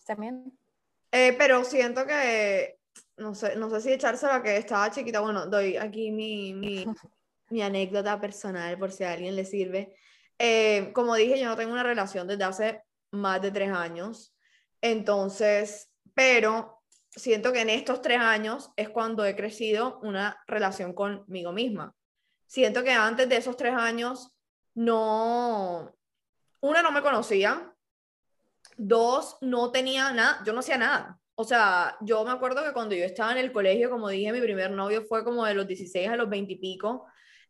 [0.04, 0.58] también.
[1.12, 2.80] Eh, pero siento que,
[3.18, 6.84] no sé, no sé si echárselo a que estaba chiquita, bueno, doy aquí mi, mi,
[7.52, 9.96] mi anécdota personal por si a alguien le sirve.
[10.38, 14.34] Eh, como dije, yo no tengo una relación desde hace más de tres años,
[14.80, 21.52] entonces, pero siento que en estos tres años es cuando he crecido una relación conmigo
[21.52, 21.94] misma.
[22.46, 24.34] Siento que antes de esos tres años
[24.74, 25.94] no,
[26.60, 27.72] una no me conocía,
[28.76, 31.20] Dos, no tenía nada, yo no hacía nada.
[31.34, 34.40] O sea, yo me acuerdo que cuando yo estaba en el colegio, como dije, mi
[34.40, 37.06] primer novio fue como de los 16 a los 20 y pico,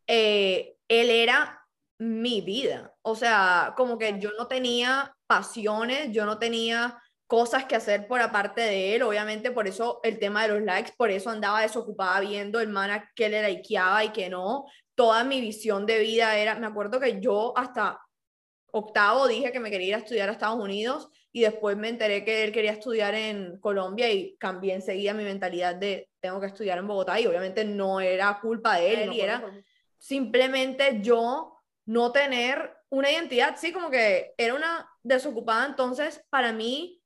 [0.06, 1.66] eh, él era
[1.98, 2.94] mi vida.
[3.02, 8.20] O sea, como que yo no tenía pasiones, yo no tenía cosas que hacer por
[8.20, 12.20] aparte de él, obviamente por eso el tema de los likes, por eso andaba desocupada
[12.20, 14.66] viendo el mana que le likeaba y que no.
[14.94, 17.98] Toda mi visión de vida era, me acuerdo que yo hasta
[18.70, 22.24] octavo dije que me quería ir a estudiar a Estados Unidos y después me enteré
[22.24, 26.78] que él quería estudiar en Colombia y cambié enseguida mi mentalidad de tengo que estudiar
[26.78, 29.42] en Bogotá y obviamente no era culpa de él y era
[30.02, 37.00] simplemente yo no tener una identidad, sí, como que era una desocupada, entonces para mí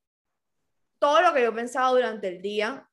[0.98, 2.88] todo lo que yo pensaba durante el día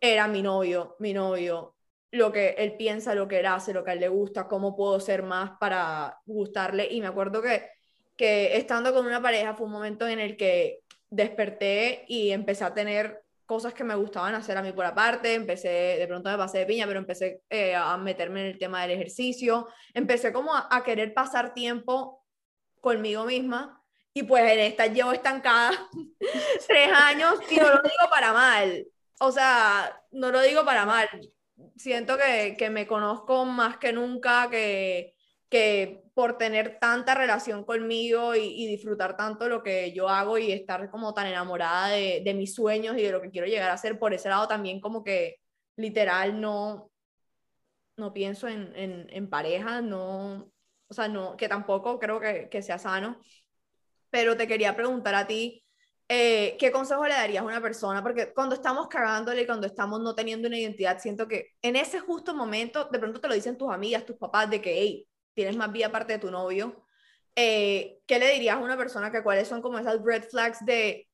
[0.00, 1.76] era mi novio, mi novio,
[2.10, 4.76] lo que él piensa, lo que él hace, lo que a él le gusta, cómo
[4.76, 6.88] puedo ser más para gustarle.
[6.90, 7.70] Y me acuerdo que,
[8.16, 12.74] que estando con una pareja fue un momento en el que desperté y empecé a
[12.74, 16.58] tener cosas que me gustaban hacer a mí por aparte, empecé, de pronto me pasé
[16.58, 20.68] de piña, pero empecé eh, a meterme en el tema del ejercicio, empecé como a,
[20.70, 22.26] a querer pasar tiempo
[22.82, 23.82] conmigo misma
[24.12, 25.70] y pues en esta llevo estancada
[26.68, 28.86] tres años y no lo digo para mal,
[29.18, 31.08] o sea, no lo digo para mal,
[31.74, 35.14] siento que, que me conozco más que nunca, que,
[35.48, 40.90] que por tener tanta relación conmigo y, disfrutar tanto lo que yo hago y estar
[40.90, 44.12] como tan enamorada de, mis sueños y de lo que quiero llegar a hacer, por
[44.14, 45.36] ese lado también como que
[45.76, 46.90] literal no,
[47.96, 50.50] no pienso en, en, en pareja, no,
[50.88, 53.20] o sea, no, que tampoco creo que, que sea sano,
[54.10, 55.64] pero te quería preguntar a ti,
[56.08, 58.02] eh, ¿qué consejo le darías a una persona?
[58.02, 62.34] Porque cuando estamos cagándole, cuando estamos no teniendo una identidad, siento que en ese justo
[62.34, 65.08] momento, de pronto te lo dicen tus amigas, tus papás, de que, hey,
[65.38, 66.84] tienes más vida aparte de tu novio.
[67.36, 71.08] Eh, ¿Qué le dirías a una persona que cuáles son como esas red flags de,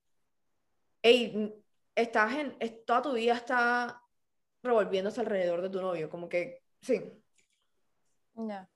[1.03, 1.55] hey,
[1.95, 2.57] estás en,
[2.87, 4.01] toda tu vida está
[4.63, 6.09] revolviéndose alrededor de tu novio?
[6.09, 7.03] Como que, sí.
[8.35, 8.67] Yeah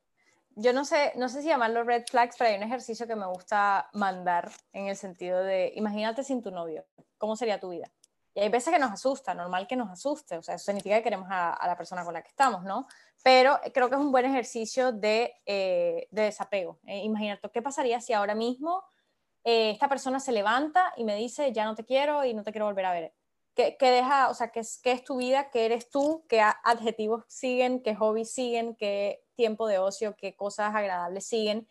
[0.60, 3.26] yo no sé, no sé si llamarlo red flags, pero hay un ejercicio que me
[3.26, 6.84] gusta mandar en el sentido de, imagínate sin tu novio,
[7.16, 7.88] ¿cómo sería tu vida?
[8.38, 11.02] Y hay veces que nos asusta, normal que nos asuste, o sea, eso significa que
[11.02, 12.86] queremos a, la persona con la que estamos, ¿no?
[13.24, 16.78] Pero creo que es un buen ejercicio de, eh, de desapego.
[16.86, 18.84] Eh, imagínate, ¿qué pasaría si ahora mismo
[19.42, 22.52] eh, esta persona se levanta y me dice, ya no te quiero y no te
[22.52, 23.12] quiero volver a ver?
[23.56, 25.50] ¿Qué, deja, o sea, qué es, qué es tu vida?
[25.50, 26.24] ¿Qué eres tú?
[26.28, 27.82] ¿Qué adjetivos siguen?
[27.82, 28.76] ¿Qué hobbies siguen?
[28.76, 30.14] ¿Qué tiempo de ocio?
[30.16, 31.66] ¿Qué cosas agradables siguen?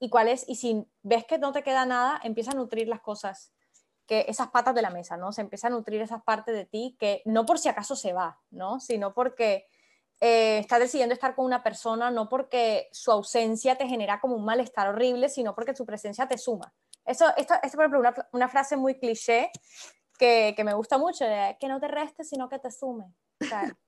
[0.00, 0.48] ¿Y cuál es?
[0.48, 3.52] Y si ves que no te queda nada, empieza a nutrir las cosas,
[4.08, 5.32] que esas patas de la mesa, ¿no?
[5.32, 8.40] Se empieza a nutrir esas partes de ti que no por si acaso se va,
[8.50, 8.80] ¿no?
[8.80, 9.68] Sino porque
[10.18, 14.46] eh, estás decidiendo estar con una persona, no porque su ausencia te genera como un
[14.46, 16.74] malestar horrible, sino porque su presencia te suma.
[17.04, 19.50] Eso, esto, esto por ejemplo, una, una frase muy cliché,
[20.18, 23.14] que, que, me gusta mucho, de que no te reste, sino que te sume.
[23.40, 23.62] O sea,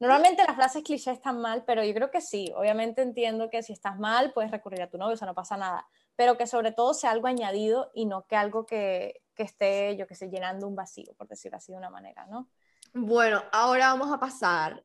[0.00, 2.52] normalmente las frases clichés están mal, pero yo creo que sí.
[2.54, 5.56] Obviamente entiendo que si estás mal, puedes recurrir a tu novio, o sea, no pasa
[5.56, 5.88] nada.
[6.16, 10.06] Pero que sobre todo sea algo añadido y no que algo que, que esté, yo
[10.06, 12.48] que sé, llenando un vacío, por decirlo así de una manera, ¿no?
[12.92, 14.84] Bueno, ahora vamos a pasar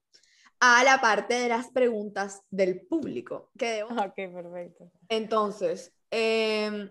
[0.59, 3.51] a la parte de las preguntas del público.
[3.57, 3.89] Que debo...
[3.89, 4.91] Ok, perfecto.
[5.09, 6.89] Entonces, eh,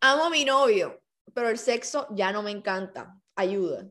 [0.00, 1.00] amo a mi novio,
[1.34, 3.18] pero el sexo ya no me encanta.
[3.36, 3.88] Ayuda.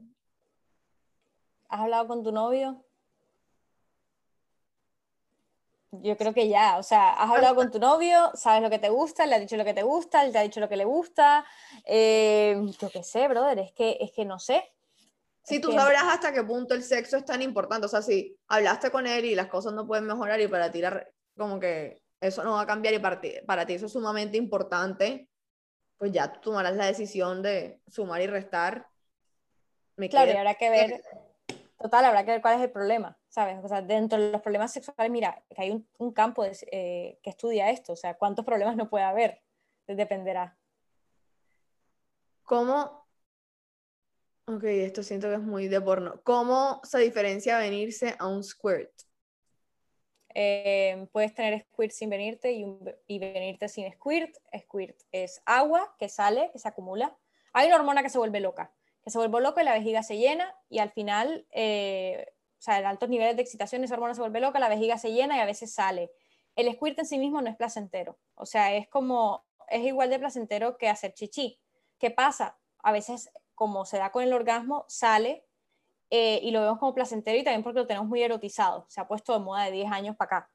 [1.69, 2.85] ¿Has hablado con tu novio?
[5.91, 8.87] Yo creo que ya, o sea, has hablado con tu novio, sabes lo que te
[8.89, 10.85] gusta, le has dicho lo que te gusta, él te ha dicho lo que le
[10.85, 11.45] gusta.
[11.85, 14.71] Eh, yo qué sé, brother, es que, es que no sé.
[15.43, 17.87] Sí, Es tú que- sabrás hasta qué punto el sexo es tan importante.
[17.87, 20.79] O sea, si hablaste con él y las cosas no pueden mejorar y para ti
[20.79, 21.05] la-
[21.37, 24.37] como que eso no va a cambiar y para ti, para ti eso es sumamente
[24.37, 25.27] importante,
[25.97, 28.87] pues ya tú tomarás la decisión de sumar y restar.
[29.97, 31.03] Me Claro, y habrá que ver,
[31.81, 33.57] total, habrá que ver cuál es el problema, ¿sabes?
[33.63, 37.19] O sea, dentro de los problemas sexuales, mira, que hay un, un campo de- eh,
[37.23, 39.41] que estudia esto, o sea, cuántos problemas no puede haber,
[39.87, 40.57] dependerá.
[42.43, 43.05] ¿Cómo?
[44.45, 46.21] Ok, esto siento que es muy de porno.
[46.23, 48.91] ¿Cómo se diferencia venirse a un squirt?
[50.33, 54.35] Eh, puedes tener squirt sin venirte y, un- y venirte sin squirt.
[54.63, 57.17] Squirt es agua que sale, que se acumula.
[57.53, 58.73] Hay una hormona que se vuelve loca,
[59.03, 62.27] que se vuelve loca y la vejiga se llena y al final, eh,
[62.59, 65.11] o sea, en altos niveles de excitación esa hormona se vuelve loca, la vejiga se
[65.11, 66.11] llena y a veces sale.
[66.55, 70.19] El squirt en sí mismo no es placentero, o sea, es como, es igual de
[70.19, 71.59] placentero que hacer chichi.
[71.97, 72.57] ¿Qué pasa?
[72.83, 75.45] A veces, como se da con el orgasmo, sale
[76.09, 78.85] eh, y lo vemos como placentero y también porque lo tenemos muy erotizado.
[78.89, 80.51] Se ha puesto de moda de 10 años para acá.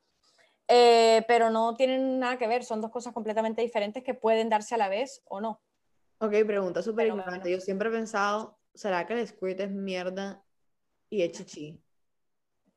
[0.69, 4.75] Eh, pero no tienen nada que ver, son dos cosas completamente diferentes que pueden darse
[4.75, 5.61] a la vez o no.
[6.19, 7.49] Ok, pregunta súper ignorante.
[7.49, 7.57] bueno.
[7.57, 10.43] Yo siempre he pensado, ¿será que el squirt es mierda
[11.11, 11.83] y es chichi?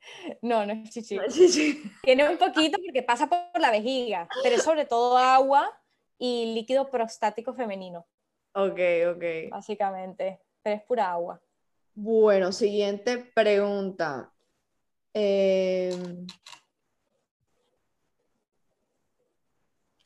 [0.42, 1.16] No, no es chichi.
[1.18, 1.82] No es chichi.
[2.04, 5.70] Tiene un poquito porque pasa por la vejiga, pero es sobre todo agua
[6.18, 8.08] y líquido prostático femenino,
[8.54, 8.80] Ok,
[9.16, 9.24] ok.
[9.52, 10.40] básicamente.
[10.62, 11.42] Pero es pura agua.
[11.96, 14.32] Bueno, siguiente pregunta.
[15.14, 16.26] Em,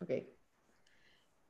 [0.01, 0.11] ok.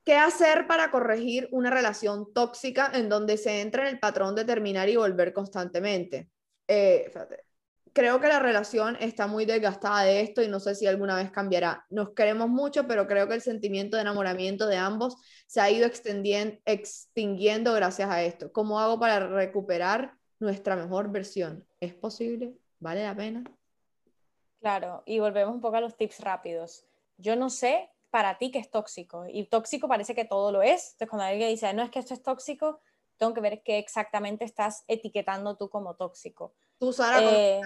[0.05, 4.45] ¿Qué hacer para corregir una relación tóxica en donde se entra en el patrón de
[4.45, 6.29] terminar y volver constantemente?
[6.67, 7.11] Eh.
[7.95, 11.29] Creo que la relación está muy desgastada de esto y no sé si alguna vez
[11.29, 11.85] cambiará.
[11.91, 15.85] Nos queremos mucho, pero creo que el sentimiento de enamoramiento de ambos se ha ido
[15.85, 18.51] extendien- extinguiendo gracias a esto.
[18.51, 21.67] ¿Cómo hago para recuperar nuestra mejor versión?
[21.79, 22.55] ¿Es posible?
[22.79, 23.43] ¿Vale la pena?
[24.59, 26.87] Claro, y volvemos un poco a los tips rápidos.
[27.17, 30.91] Yo no sé para ti qué es tóxico, y tóxico parece que todo lo es.
[30.91, 32.79] Entonces, cuando alguien dice, no es que esto es tóxico,
[33.17, 36.53] tengo que ver qué exactamente estás etiquetando tú como tóxico.
[36.77, 37.61] Tú, Sara, ¿cómo Eh,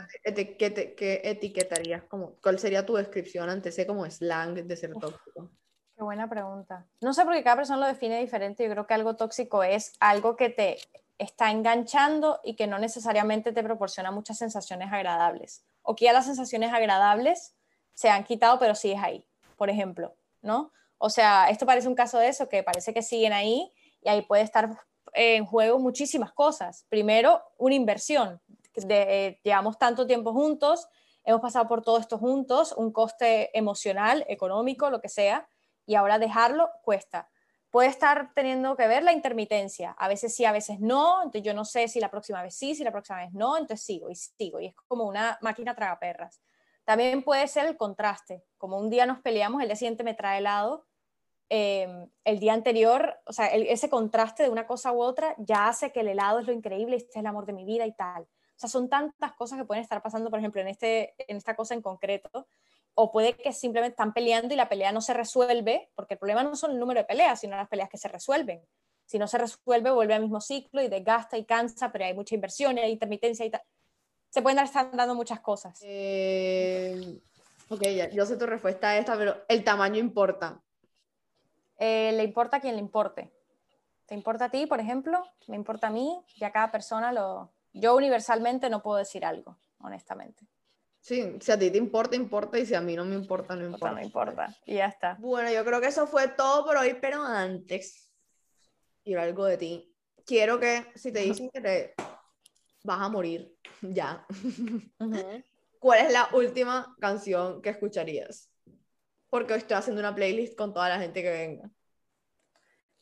[0.58, 2.04] qué, te- qué etiquetarías?
[2.04, 5.50] Como, ¿cuál sería tu descripción ante ese como slang de ser tóxico?
[5.98, 6.88] Qué buena pregunta.
[7.02, 8.64] No sé porque cada persona lo define diferente.
[8.64, 10.78] Yo creo que algo tóxico es algo que te
[11.18, 15.66] está enganchando y que no necesariamente te proporciona muchas sensaciones agradables.
[15.82, 17.54] O que ya las sensaciones agradables
[17.94, 19.26] se han quitado, pero sigues ahí,
[19.58, 20.72] por ejemplo, ¿no?
[20.98, 23.72] O sea, esto parece un caso de eso, que parece que siguen ahí
[24.02, 24.78] y ahí puede estar
[25.14, 26.86] en juego muchísimas cosas.
[26.90, 28.42] Primero, una inversión.
[28.76, 30.88] De, eh, llevamos tanto tiempo juntos,
[31.24, 35.48] hemos pasado por todo esto juntos, un coste emocional, económico, lo que sea,
[35.86, 37.30] y ahora dejarlo cuesta.
[37.72, 41.54] Puede estar teniendo que ver la intermitencia, a veces sí, a veces no, entonces yo
[41.54, 44.16] no sé si la próxima vez sí, si la próxima vez no, entonces sigo y
[44.16, 46.40] sigo, y es como una máquina tragaperras.
[46.88, 50.38] También puede ser el contraste, como un día nos peleamos, el día siguiente me trae
[50.38, 50.86] helado,
[51.50, 55.92] eh, el día anterior, o sea, ese contraste de una cosa u otra ya hace
[55.92, 58.24] que el helado es lo increíble, este es el amor de mi vida y tal.
[58.24, 61.58] O sea, son tantas cosas que pueden estar pasando, por ejemplo, en, este, en esta
[61.58, 62.48] cosa en concreto,
[62.94, 66.44] o puede que simplemente están peleando y la pelea no se resuelve, porque el problema
[66.44, 68.66] no son el número de peleas, sino las peleas que se resuelven.
[69.06, 72.34] Si no se resuelve, vuelve al mismo ciclo y desgasta y cansa, pero hay mucha
[72.34, 73.62] inversión hay intermitencia y tal.
[74.38, 75.80] Se pueden estar dando muchas cosas.
[75.82, 77.20] Eh,
[77.70, 80.62] ok, ya, yo sé tu respuesta a esta, pero el tamaño importa.
[81.80, 83.32] Eh, le importa a quien le importe.
[84.06, 85.24] ¿Te importa a ti, por ejemplo?
[85.48, 86.24] ¿Me importa a mí?
[86.36, 87.52] Y a cada persona lo...
[87.74, 90.46] Yo universalmente no puedo decir algo, honestamente.
[91.02, 93.66] Sí, si a ti te importa, importa, y si a mí no me importa, no
[93.66, 93.92] importa.
[93.96, 94.56] no importa.
[94.68, 95.18] Y ya está.
[95.20, 98.14] Bueno, yo creo que eso fue todo por hoy, pero antes
[99.04, 99.96] quiero algo de ti.
[100.28, 101.96] Quiero que, si te dicen que te
[102.88, 104.26] vas a morir, ya.
[105.80, 108.50] ¿cuál es la última canción que escucharías?
[109.30, 111.70] Porque estoy haciendo una playlist con toda la gente que venga.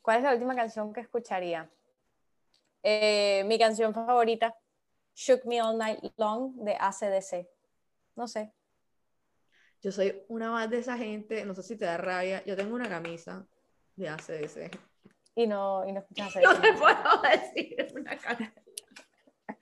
[0.01, 1.69] ¿Cuál es la última canción que escucharía?
[2.81, 4.55] Eh, mi canción favorita,
[5.15, 7.47] Shook Me All Night Long, de ACDC.
[8.15, 8.51] No sé.
[9.81, 12.73] Yo soy una más de esa gente, no sé si te da rabia, yo tengo
[12.73, 13.45] una camisa
[13.95, 14.71] de ACDC.
[15.35, 16.79] Y no, y no escuchas No te ACDC.
[16.79, 18.64] puedo decir una canción.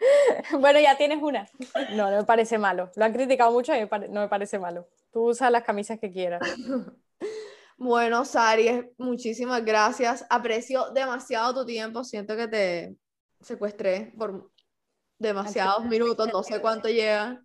[0.59, 1.47] bueno, ya tienes una.
[1.91, 2.91] No, no me parece malo.
[2.95, 4.87] Lo han criticado mucho y no me parece malo.
[5.11, 6.41] Tú usas las camisas que quieras.
[7.75, 10.25] Bueno, Sari, muchísimas gracias.
[10.29, 12.03] Aprecio demasiado tu tiempo.
[12.03, 12.95] Siento que te
[13.41, 14.51] secuestré por
[15.17, 17.43] demasiados minutos, no sé cuánto llega.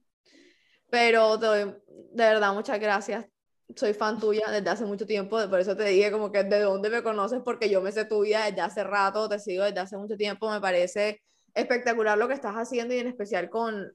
[0.90, 1.74] Pero de
[2.12, 3.26] verdad, muchas gracias.
[3.74, 6.88] Soy fan tuya desde hace mucho tiempo, por eso te dije como que de dónde
[6.88, 10.16] me conoces, porque yo me sé tuya desde hace rato, te sigo desde hace mucho
[10.16, 11.20] tiempo, me parece
[11.60, 13.92] espectacular lo que estás haciendo y en especial con,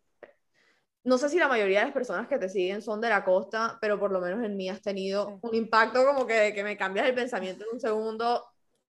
[1.03, 3.77] no sé si la mayoría de las personas que te siguen son de la costa,
[3.81, 7.07] pero por lo menos en mí has tenido un impacto como que, que me cambias
[7.07, 8.43] el pensamiento en un segundo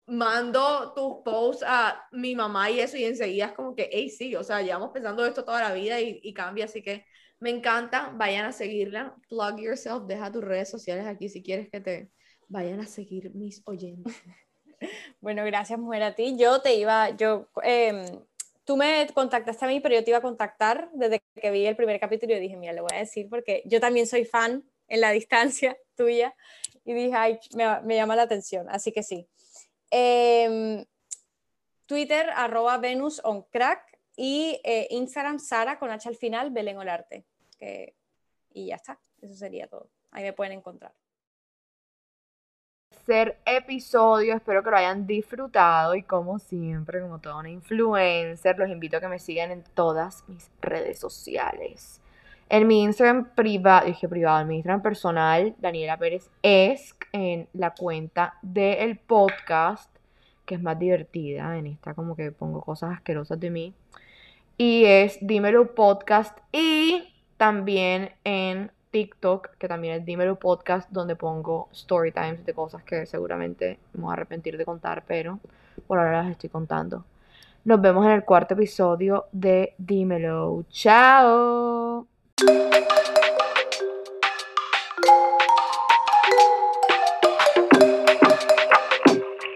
[0.06, 4.36] mando tus posts a mi mamá y eso, y enseguida es como que, hey, sí,
[4.36, 7.06] o sea, llevamos pensando esto toda la vida y, y, cambia, así que
[7.40, 11.80] me encanta, vayan a seguirla, plug yourself, deja tus redes sociales aquí si quieres que
[11.80, 12.10] te
[12.48, 14.14] vayan a seguir mis oyentes.
[15.20, 16.36] Bueno, gracias, mujer, a ti.
[16.36, 18.04] Yo te iba, yo, eh,
[18.64, 21.76] tú me contactaste a mí, pero yo te iba a contactar desde que vi el
[21.76, 25.00] primer capítulo y dije, mira, le voy a decir porque yo también soy fan en
[25.00, 26.34] la distancia tuya
[26.84, 29.26] y dije, ay, me, llama la atención, así que sí.
[29.90, 30.84] Eh,
[31.86, 37.24] Twitter, arroba Venus on crack y eh, Instagram, Sara con H al final, Belén Olarte.
[38.52, 39.88] Y ya está, eso sería todo.
[40.10, 40.92] Ahí me pueden encontrar.
[43.04, 48.70] Tercer episodio, espero que lo hayan disfrutado y como siempre, como toda una influencer, los
[48.70, 52.00] invito a que me sigan en todas mis redes sociales.
[52.48, 57.74] En mi Instagram privado, dije privado, en mi Instagram personal, Daniela Pérez es en la
[57.74, 59.90] cuenta del podcast,
[60.46, 61.58] que es más divertida.
[61.58, 63.74] En esta como que pongo cosas asquerosas de mí.
[64.56, 66.38] Y es Dímelo Podcast.
[66.52, 72.84] Y también en TikTok, que también es Dímelo Podcast, donde pongo story times de cosas
[72.84, 75.40] que seguramente me voy a arrepentir de contar, pero
[75.88, 77.04] por ahora las estoy contando.
[77.64, 80.64] Nos vemos en el cuarto episodio de Dímelo.
[80.70, 82.06] Chao.